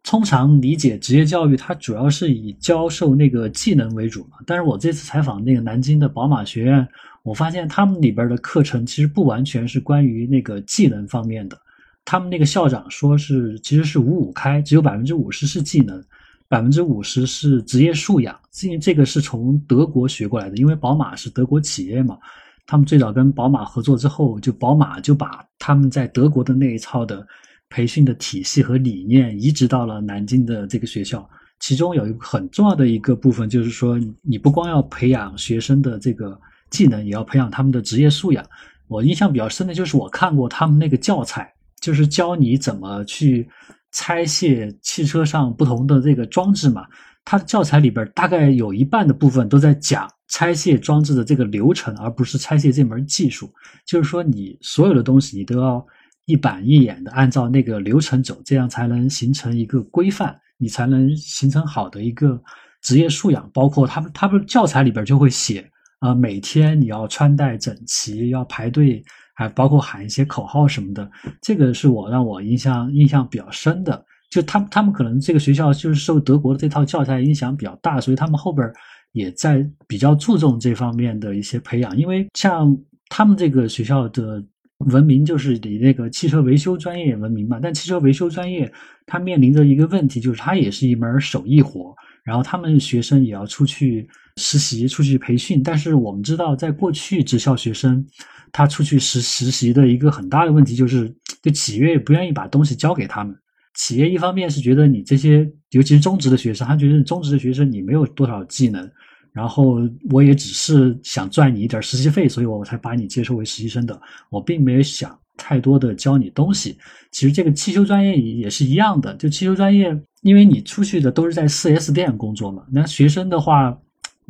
[0.02, 4.38] 通常理解职业教育，它主要是以教授那个技能为主嘛。
[4.46, 6.88] 但是我这次采访那个南京的宝马学院。
[7.22, 11.60] 我发现他们里边的课程其实不完全是关于那个技能方面的，
[12.02, 16.02] 他们那个校长说是其实是五五开，只有百分之五十是技能，
[16.48, 18.34] 百分之五十是职业素养。
[18.50, 22.18] 这这个是从德国学过来的，因为宝马是德国企业嘛，
[22.66, 27.26] 他们最早跟宝马合作之后，就宝马就把他们在德国的那一套的
[27.68, 31.28] 培训的体系和理念移植到了南京的这个学校。
[31.58, 36.40] 其中有一个很重要的一个部分就是说，你不光要培养学生的这个。
[36.70, 38.44] 技能也要培养他们的职业素养。
[38.88, 43.48] 我印象比较深的就是我看过他们那个教材，就是教你怎么去
[43.92, 46.86] 拆卸汽车上不同的这个装置嘛。
[47.24, 53.52] 它的教材里边大概有一半的部分都在讲拆卸装置的这个流程，而不是拆卸这门技术。
[53.86, 55.86] 就是说，你所有的东西你都要
[56.24, 62.42] 一板一眼的按照那个流程走，这样才能形成一个规范，你才能形成好的一个
[62.82, 63.48] 职业素养。
[63.52, 65.70] 包括他们，他们教材里边就会写。
[66.00, 71.08] 啊，每天你要穿戴整齐，要排队，还包括喊一些口号什么的。
[71.40, 74.04] 这个是我让我印象印象比较深的。
[74.30, 78.72] 就他们他们可能这个学校就是受德国的这套教材影响比较大，所以他们后边
[79.12, 81.96] 也在比较注重这方面的一些培养。
[81.96, 82.76] 因为像
[83.08, 84.42] 他们这个学校的
[84.78, 87.58] 闻名就是以那个汽车维修专业闻名嘛。
[87.60, 88.72] 但汽车维修专业
[89.04, 95.62] 它面临着一个问题，就是它也是一门手艺活，然后他们学生也要出去实习、出去培训。
[95.62, 98.04] 但是我们知道，在过去职校学生
[98.52, 101.12] 他出去实实习的一个很大的问题就是，
[101.42, 103.34] 就企业不愿意把东西交给他们。
[103.74, 108.90] 企业一方面是觉得你这些，尤其是中职的学生，他觉得中职的学生你没有多少技能，
[109.32, 109.78] 然后
[110.10, 116.76] 我也只是想赚你一点实习费，所以我才把你接收为实习生的，我并没有想太多的教你东西。
[117.12, 123.78] 其实这个汽修专业也是一样的，就汽修专业，因为你出去的都是在四 S 店工作嘛，那学生的话，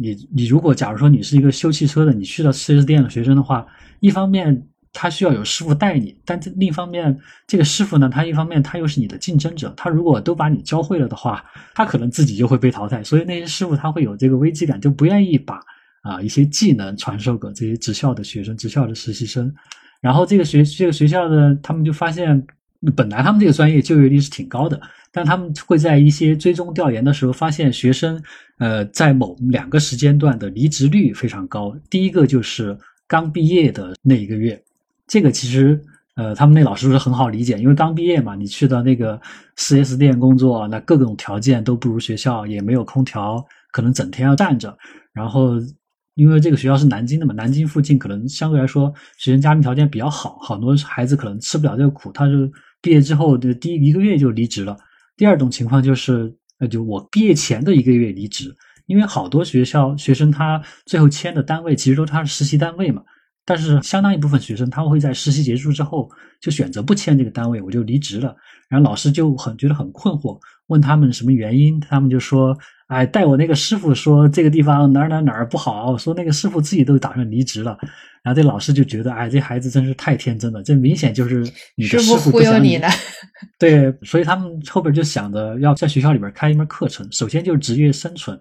[0.00, 3.66] 你你如果假如说你是一个修汽车的，你去到四 S 店的学生的话，
[4.00, 4.66] 一方面。
[4.92, 11.44] 他需要有师傅带你，但这另一方面，这个师傅呢，他一方面他又是你的竞争者，他如果都把你教会了的话，
[11.76, 13.00] 他可能自己就会被淘汰。
[13.04, 15.60] 所以那些师傅他会有这个危机感，就不愿意把
[16.02, 19.54] 啊一些技能传授给这些职校的学生、职校的实习生。
[20.00, 22.44] 然后这个学这个学校的，他们就发现，
[22.96, 24.80] 本来他们这个专业就业率是挺高的，
[25.12, 28.22] 但他们会在一些追踪调研的时候发现，学生
[28.58, 31.76] 呃在某两个时间段的离职率非常高。
[31.90, 32.76] 第一个就是
[33.06, 34.62] 刚毕业的那一个月。
[35.06, 35.82] 这个其实，
[36.14, 39.20] 呃，他们那老师是很好理解，因为刚毕业嘛，你去到那个
[39.56, 44.78] 四 S 店工作，那各种条件都不如学校，也没有空调，可能整天要站着。
[45.12, 45.54] 然后，
[46.14, 52.48] 因为这个学校是南京的嘛，南京附近可能相对来说学生家庭条件比较好，很多孩子可能吃不了这个苦，他就
[52.82, 54.76] 毕业之后的第一个月就离职了。
[55.16, 58.56] 第二种情况就是，那，就我毕业前的一个月离职，
[58.86, 63.02] 因为好多学校学生他最后签的单位其实都他是实习单位嘛。
[63.50, 66.08] 但是相当一部分学生，他们会在实习结束之后
[66.40, 68.32] 就选择不签这个单位，我就离职了。
[68.68, 70.38] 然后老师就很觉得很困惑，
[70.68, 77.76] 问他们什么原因，他们就说：“哎，带我那个师傅说这个地方哪儿哪儿哪儿不好，说那个师傅自己都打算离职了。”
[78.22, 81.40] 然后这老师就觉得：“哎，这孩子真是太天真了，这明显就是
[81.74, 82.86] 你的师傅忽悠你的。
[83.58, 88.40] ”对，所以他们后边就想着要在学校里边开一门课程，首先就是职业生存，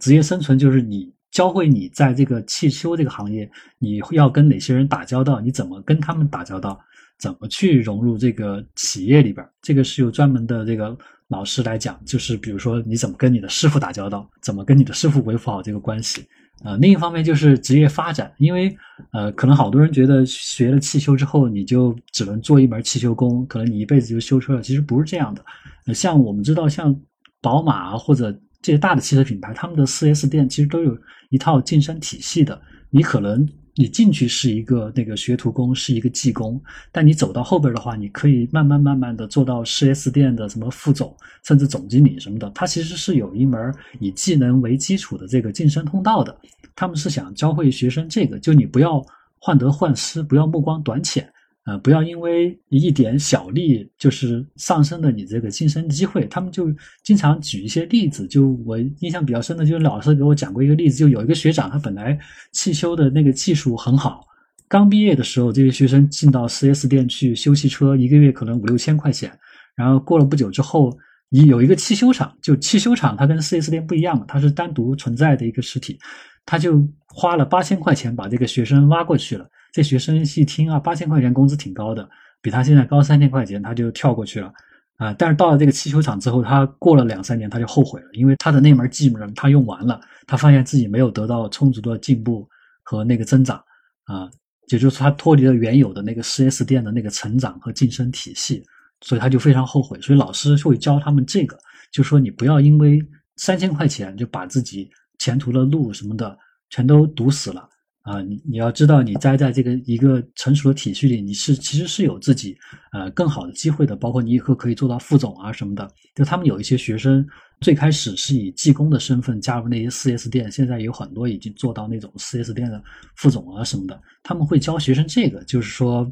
[0.00, 1.14] 职业生存就是你。
[1.32, 5.40] 教会你在这个汽修这个行业，你要跟哪些人打交道？
[5.40, 6.78] 你怎么跟他们打交道？
[7.18, 9.44] 怎么去融入这个企业里边？
[9.62, 10.96] 这个是有专门的这个
[11.28, 11.98] 老师来讲。
[12.04, 14.28] 就是比如说，你怎么跟你的师傅打交道？
[14.42, 16.26] 怎么跟你的师傅维护好这个关系？
[16.64, 18.76] 呃，另一方面就是职业发展，因为
[19.12, 24.60] 呃，可能好多人觉得学了汽修之后，你就只能做一门汽修工，可能你一辈子就修车了。
[24.60, 25.94] 其实不是这样的。
[25.94, 26.94] 像我们知道，像
[27.40, 28.38] 宝马或者。
[28.62, 30.96] 这些大的汽车品牌，他们的四 S 店其实都有
[31.30, 32.58] 一套晋升体系的。
[32.88, 42.48] 你可能你进去是一个那个学徒工，是一个技工，但你走到后边的话，你可以慢慢慢慢的做到四 S 店的什么副总，甚至总经理什么的。
[42.54, 46.36] 它其实是有一门以技能为基础的这个晋升通道的。
[46.76, 49.04] 他们是想教会学生这个，就你不要
[49.38, 51.28] 患得患失，不要目光短浅。
[51.64, 56.26] 呃，不要因为一点小利就是上升了你这个晋升机会。
[56.26, 56.66] 他们就
[57.04, 62.18] 经常举一些例子，就我印象比较深的，就是老师给我讲过一个例子，就有一个学长，他本来
[62.50, 64.26] 汽修的那个技术很好，
[64.66, 69.30] 刚毕业的时候，这些学生进到 4S 店去修汽车，一个月可能五六千块钱。
[69.76, 70.98] 然后过了不久之后，
[71.30, 75.96] 你有一个汽修厂，就汽修厂它跟 4S 店不一样嘛，它是单独存在的一个实体，
[76.44, 79.46] 他就花了八千块钱把这个学生挖过去了。
[79.72, 82.06] 这学生一听啊，八千块钱工资挺高的，
[82.42, 84.52] 比他现在高三千块钱，他就跳过去了
[84.98, 85.14] 啊。
[85.14, 92.46] 但是到了这个汽修厂之后，他过了两三年，他就后悔了，因为他的那门技能他用完了，他发现自己没有得到充足的进步
[92.82, 93.56] 和那个增长
[94.04, 94.30] 啊，
[94.68, 98.62] 也就是他脱离了原有的那个四 S 店的那个成长和晋升体系，
[99.00, 99.98] 所以他就非常后悔。
[100.02, 101.56] 所以老师会教他们这个，
[101.90, 103.02] 就说你不要因为
[103.36, 104.90] 三千块钱就把自己
[105.22, 106.36] 前途的路什么的
[106.68, 107.68] 全都堵死了。
[108.02, 112.58] 啊，你你要知道，你栽在这个一个成熟的体系里，你是其实是有自己
[112.92, 113.94] 呃更好的机会的。
[113.94, 115.88] 包括你以后可以做到副总啊什么的。
[116.16, 117.24] 就他们有一些学生
[117.60, 122.82] 最开始是以技工的身份加入那些四 S 店，现在有很多已经做到那种四 S 店的
[123.14, 124.02] 副总啊什么的。
[124.24, 126.10] 他们会教学生这个，就是说，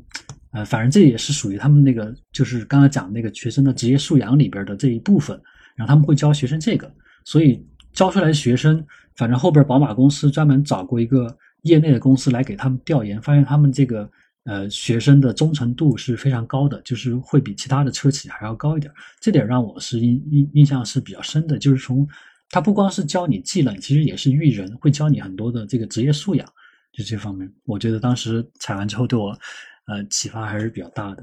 [0.53, 5.37] 呃，反正这也是属于他们那个，就是刚才讲那个学生的职业素养里边的这一部分。
[5.75, 6.89] 然后他们会教学生这个，
[7.25, 8.85] 所以教出来的学生，
[9.17, 11.37] 反正后边宝马公司专门找过一个。
[11.65, 14.11] 业内的公司来给他们调研，发现他们这个
[14.45, 18.91] 呃学生的忠诚度是非常高的，就是会比其他的车企还要高一点。
[19.21, 22.09] 这点让我是印印印象是比较深的，就是从
[22.49, 26.49] 他不光是教你技能，其实也是育人，会教你很多的这个职业素养。
[26.93, 29.39] 就这方面，我觉得当时采完之后对我
[29.87, 31.23] 呃启发还是比较大的。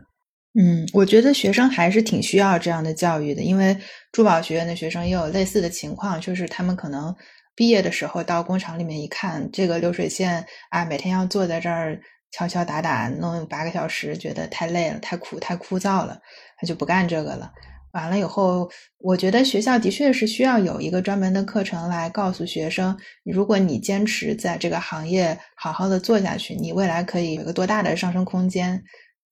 [0.60, 3.78] 嗯，我觉得学生还是挺需要这样的教育的，因为
[4.12, 7.16] 珠宝学院的学生也有类似的情况，就是他们可能。
[7.55, 11.99] 毕业的时候到工厂里面一看，这个流水线啊，每天要坐在这儿
[12.32, 16.20] 敲敲打打弄八个小时，觉得太累了、太苦、太枯燥了，
[16.60, 17.51] 他就不干这个了。
[17.93, 28.84] 完了以后，我觉得学校的确是需要有一个专门的课程来告诉学生，如果你坚持在这个行业好好的做下去，你未来可以有个多大的上升空间。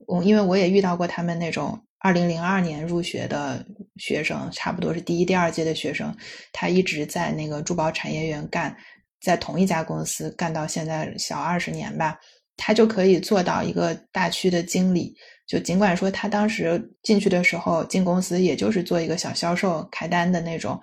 [0.07, 3.65] 我因为我也遇到过他们那种二零零二年入学的
[3.97, 6.15] 学生，差不多是第一、第二届的学生，
[6.51, 8.75] 他一直在那个珠宝产业园干，
[9.21, 12.19] 在同一家公司干到现在小二十年吧，
[12.57, 15.15] 他就可以做到一个大区的经理。
[15.47, 20.79] 就尽管说他当时进去的时候进公司也就是做一个小销售开单的那种，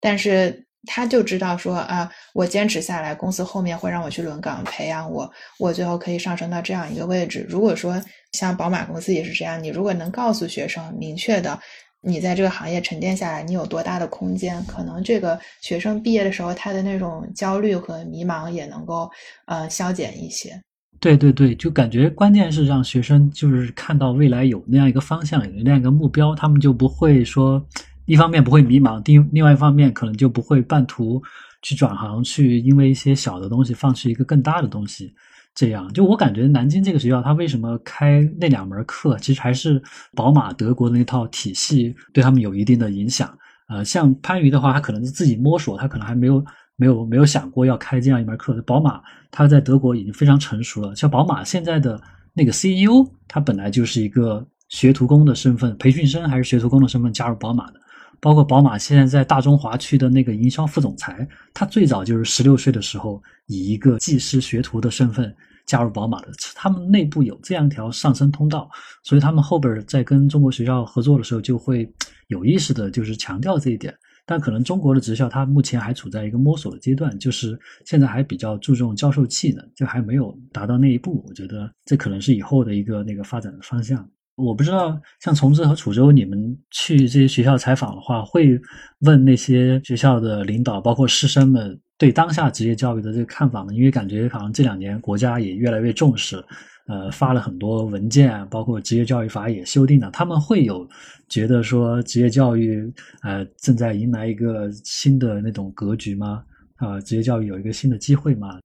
[0.00, 7.46] 但是他就知道说啊，我坚持下来，公司后面会让我去轮岗培养我，我最后可以上升到这样一个位置。
[7.48, 8.02] 如果说
[8.32, 11.58] 像宝马公司也是这样，你如果能告诉学生明确的，
[12.00, 19.08] 你在这个行业沉淀下来，你有多大的空间，可能这个学生毕业的时候他的那种焦虑和迷茫也能够
[19.46, 20.60] 呃消减一些。
[20.98, 27.64] 对对对，就感觉关键是让学生就是看到未来有那样一个方向，有那样一个目标，他们就不会说
[28.12, 31.22] 一方面不会迷茫，另另外一方面可能就不会半途
[31.62, 35.14] 去转行，去因为一些小的东西放弃一个更大的东西。
[35.54, 39.82] 这样，就我感觉南京这个学校，它为什么开那两门课，其实还是
[40.14, 43.32] 宝马德国那套体系对他们有一定的影响。
[43.68, 46.44] 呃，像番禺的话，他可能是自己摸索，他可能还没有。
[46.76, 48.60] 没有没有想过要开这样一门课。
[48.62, 49.00] 宝马
[49.30, 50.96] 它在德国已经非常成熟了。
[50.96, 52.00] 像宝马现在的
[52.32, 57.80] 那个 CEO，他本来就是一个学徒工的身份，培训生还是学徒工的身份加入宝马的。
[58.22, 65.34] 包括宝马现在在大中华区的那个营销副总裁，他最早就是十六岁的时候以一个技师学徒的身份
[65.66, 66.28] 加入宝马的。
[66.54, 68.70] 他们内部有这样一条上升通道，
[69.02, 71.92] 所以他们后边在跟中国学校合作的时候，就会
[72.28, 73.92] 有意识的就是强调这一点。
[74.24, 81.24] 但可能中国的职校，它目前还处在一个摸索的阶段，就是现在还比较注重教授技能，就还没有达到那一步。
[81.26, 84.08] 我觉得这可能是以后的一个那个发展的方向。
[84.36, 88.60] 我不知道像崇智和楚州，你们去这些学校采访的话，会
[89.00, 93.72] 问那些学校的领导，包括师生们对当下职业教育的这个看法吗？
[93.72, 96.44] 因为感觉好像这两年国家也越来越重视。
[96.88, 100.10] 呃，发了很多文件，包括职业教育法也修订了。
[100.10, 100.86] 他们会有
[101.28, 106.42] 觉得说职业教育呃正在迎来一个新的那种格局吗？
[106.74, 108.58] 啊，职业教育有一个新的机会吗？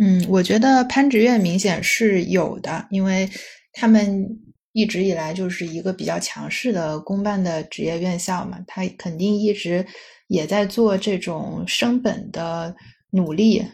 [0.00, 3.28] 嗯，我觉得攀职院明显是有的，因为
[3.72, 4.24] 他们
[4.76, 9.84] 一直以来就是一个比较强势的公办的职业院校嘛，他肯定一直
[10.28, 12.76] 也在做这种升本的
[13.10, 13.64] 努力。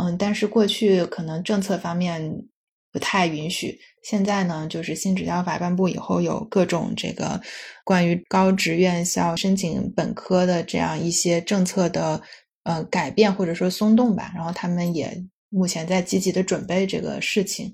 [0.00, 2.46] 嗯，但是过去可能政策方面。
[2.92, 3.78] 不太允许。
[4.02, 7.38] 现在呢，就是新职教法颁布以后，有各种这个
[7.84, 12.18] 关于高职院校申请本科的这样一些政策的
[12.62, 14.32] 呃改变或者说松动吧。
[14.34, 15.14] 然后他们也
[15.50, 17.70] 目前在积极的准备这个事情。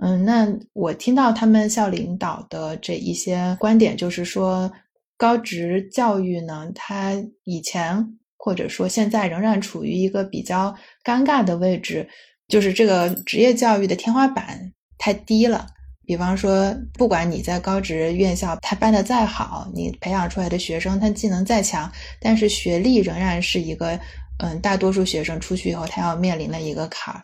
[0.00, 4.72] 嗯，那我听到他们校领导的这一些观点，就是说
[5.16, 10.74] 高职教育呢，它以前或者说现在仍然处于一个比较
[11.04, 12.08] 尴尬的位置。
[12.46, 15.66] 就是这个职业教育的天花板太低了。
[16.06, 24.00] 比方说，不管你在高职院校，他办的再好，你培养出来的学生他技能再强，但是学历仍然是一个，
[24.38, 27.22] 嗯，大多数学生出去以后他要面临的一个坎儿。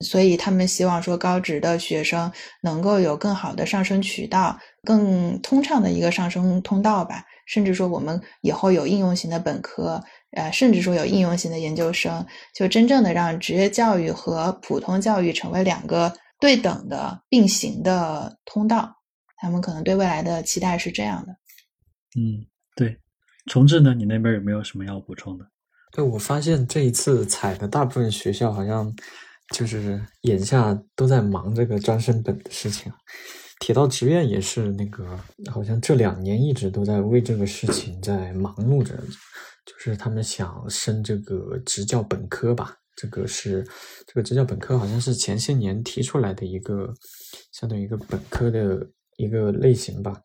[0.00, 2.30] 所以他们希望说，高职的学生
[2.62, 7.24] 能够有更好的上升渠道，更通畅的一个上升通道吧。
[7.46, 10.02] 甚至说，我们以后有应用型的本科。
[10.32, 18.94] 呃，甚至说有应用型的研究生，就真正的让职业教育和普通教育成为两个对等的并行的通道。
[19.38, 21.32] 他们可能对未来的期待是这样的。
[22.18, 22.44] 嗯，
[22.74, 22.98] 对。
[23.46, 23.94] 重置呢？
[23.94, 25.46] 你那边有没有什么要补充的？
[25.92, 28.94] 对我发现这一次采的大部分学校好像
[29.54, 32.92] 就是眼下都在忙这个专升本的事情。
[33.60, 35.18] 铁道职院也是那个，
[35.50, 38.94] 好像这两年一直都在为这个事情在忙碌着。
[39.64, 43.66] 就是他们想升这个职教本科吧，这个是
[44.06, 46.94] 这个职教本科好像是前些年提出来的一个
[47.50, 50.22] 相当于一个本科的一个类型吧，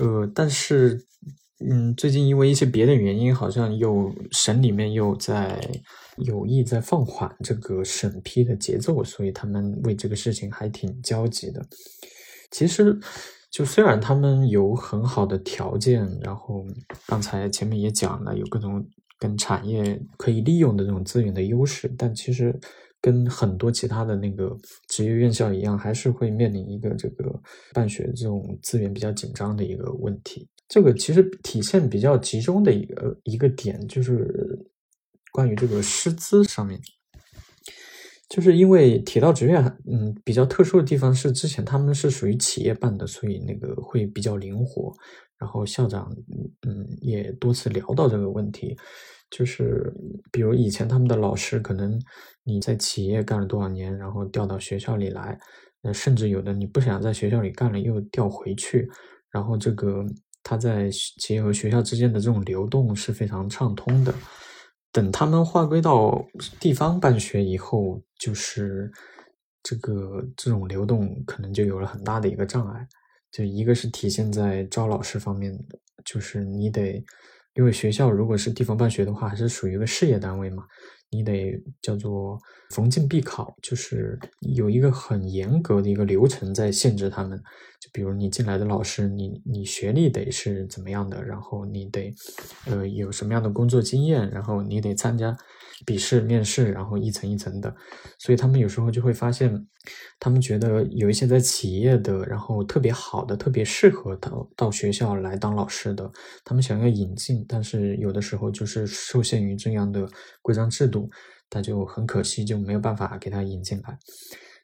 [0.00, 1.00] 呃，但是
[1.64, 5.60] 嗯，最近因为一些别的原因，好像又省里面又在
[6.20, 11.64] 有意在放缓这个审批的节奏，所以他们为这个事情还挺焦急的。
[12.50, 12.98] 其实。
[13.50, 16.64] 就虽然他们有很好的条件，然后
[17.08, 18.86] 刚才前面也讲了有各种
[19.18, 22.56] 跟产业可以利用的这种资源的优势，但其实
[23.00, 24.56] 跟很多其他的那个
[24.86, 27.28] 职业院校一样，还是会面临一个这个
[27.74, 30.46] 办学这种资源比较紧张的一个问题。
[30.68, 34.56] 这个其实体现比较集中的一个一个点，就是
[35.32, 36.80] 关于这个师资上面。
[38.28, 44.92] 就是因为铁道职院，嗯，比较特殊的地方是之前他们是属于企业办的，所以那个会比较灵活。
[45.36, 46.08] 然后校长，
[46.68, 48.76] 嗯，也多次聊到这个问题，
[49.30, 49.92] 就是
[50.30, 51.98] 比如以前他们的老师，可能
[52.44, 55.36] 你在企业干了多少年，然后调到学校里来，
[55.82, 58.86] 呃，甚至有的你不想在学校里干了，又调回去，
[59.32, 60.04] 然后这个
[60.44, 64.14] 他在企业和学校之间的这种流动是非常畅通的。
[64.92, 66.24] 等他们划归到
[66.58, 68.90] 地方办学以后，就是
[69.62, 72.86] 这个这种流动可能就有了很大的一个障碍。
[73.30, 77.04] 就一个是体现在招老师方面的，就是你得，
[77.60, 80.64] 因为学校如果是地方办学的话，还是属于一个事业单位嘛，
[81.10, 82.40] 你得叫做
[82.70, 84.18] 逢进必考，就是
[84.56, 87.38] 有一个很严格的一个流程在限制他们。
[87.78, 92.14] 就比如你进来的老师，你你学历得是怎么样的，然后你得，
[92.64, 95.36] 呃，有什么样的工作经验，然后你得参加。
[95.86, 97.74] 笔试、面试，然后一层一层的，
[98.18, 99.66] 所以他们有时候就会发现，
[100.18, 106.10] 他们觉得有一些在企业的，然后特别好的、特别适合到到学校来当老师的，
[106.44, 110.08] 他们想要引进，但是有的时候就是受限于这样的
[110.42, 111.08] 规章制度，
[111.50, 113.98] 那就很可惜就没有办法给他引进来。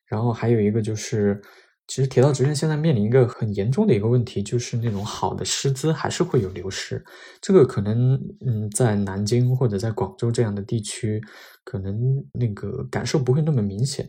[0.06, 1.40] 然后还有一个就是。
[1.86, 7.04] 其实铁道职院现在面临一个很严重的一个问题，就是那种好的师资还是会有流失。
[7.40, 8.14] 这个可能，
[8.44, 11.22] 嗯，在南京或者在广州这样的地区，
[11.64, 11.96] 可能
[12.32, 14.08] 那个感受不会那么明显。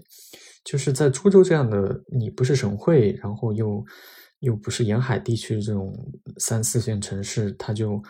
[0.66, 3.86] 就是在株洲这样的，你不是省会，然后又
[4.40, 5.94] 又不是沿海地区的这种
[6.38, 8.02] 三四线城市，它就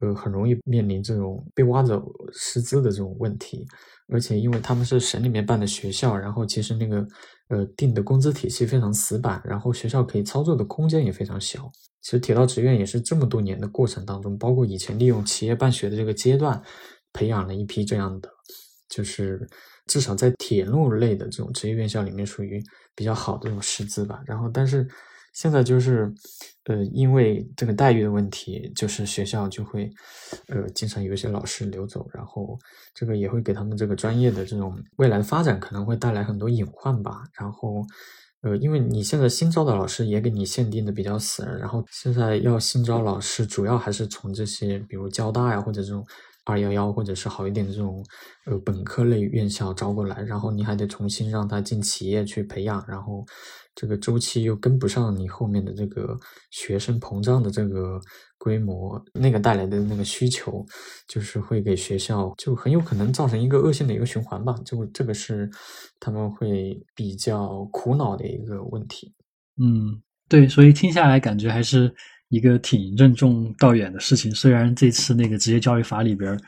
[0.00, 3.66] 呃很容易面临这种被挖走师资的这种问题。
[4.08, 7.06] 而且因为他们是省里面办的学校，然后其实那个。
[7.48, 11.70] 呃，定的工资体系非常死板，然后学校可以操作的空间也非常小。
[12.00, 16.60] 其实铁道职院也是这么多年的过程当中，包括以前利用企业办学的这个阶段，
[17.12, 18.30] 培养了一批这样的，
[18.88, 19.46] 就是
[19.86, 22.58] 至少在铁路类的这种职业院校里面属于
[22.94, 24.22] 比较好的这种师资吧。
[24.26, 24.88] 然后，但是。
[25.34, 26.10] 现在就是，
[26.64, 29.90] 呃，因为这个待遇的问题，就是学校就会，
[30.48, 32.56] 呃，经常有一些老师流走，然后
[32.94, 37.24] 这个也会给他们这个专业的这种未来的发展可能会带来很多隐患吧。
[37.38, 37.84] 然后，
[38.42, 46.06] 呃，因为你现在新招的老师也给你限定的比较死，然后现在要新招老师，主要还是从这些比如交大呀或者这种
[46.44, 48.04] 二幺幺或者是好一点的这种
[48.46, 53.24] 呃本科类院校招过来，然后你还得重新让他进企业去培养，然后。
[53.76, 56.16] 这个周期又跟不上你后面的这个
[56.52, 58.00] 学生膨胀的这个
[58.38, 60.64] 规模，那个带来的那个需求，
[61.08, 64.54] 就是会给学校就很有可能造成一个恶性的一个循环吧。
[64.64, 65.50] 就这个是
[65.98, 69.12] 他们会比较苦恼的一个问题。
[69.60, 71.92] 嗯，对，所以听下来感觉还是
[72.34, 74.34] 一个挺任重道远的事情。
[74.34, 76.38] 虽然这次那个职业教育法里边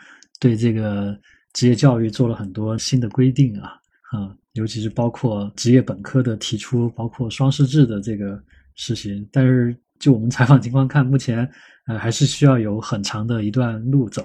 [0.40, 1.16] 对这个
[1.52, 3.72] 职业教育做了很多新的规定啊。
[4.12, 8.40] 啊，尤其是包括职业本科的提出，包括双师制的这个
[8.76, 11.48] 实行，但是就我们采访情况看，目前
[11.88, 14.24] 呃还是需要有很长的一段路走。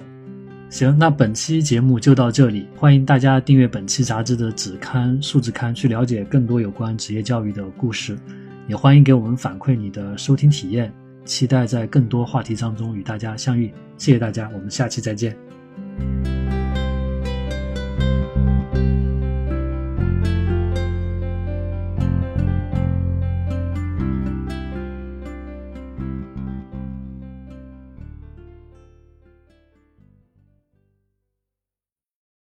[0.70, 8.16] 行，那本期节目就到这里，欢迎大家订阅本期杂志的纸刊、数字刊，去了解更多有关职业教育的故事，
[8.68, 10.94] 也欢迎给我们反馈你的收听体验，
[11.24, 13.72] 期待在更多话题当中与大家相遇。
[13.96, 15.36] 谢谢大家，我们下期再见。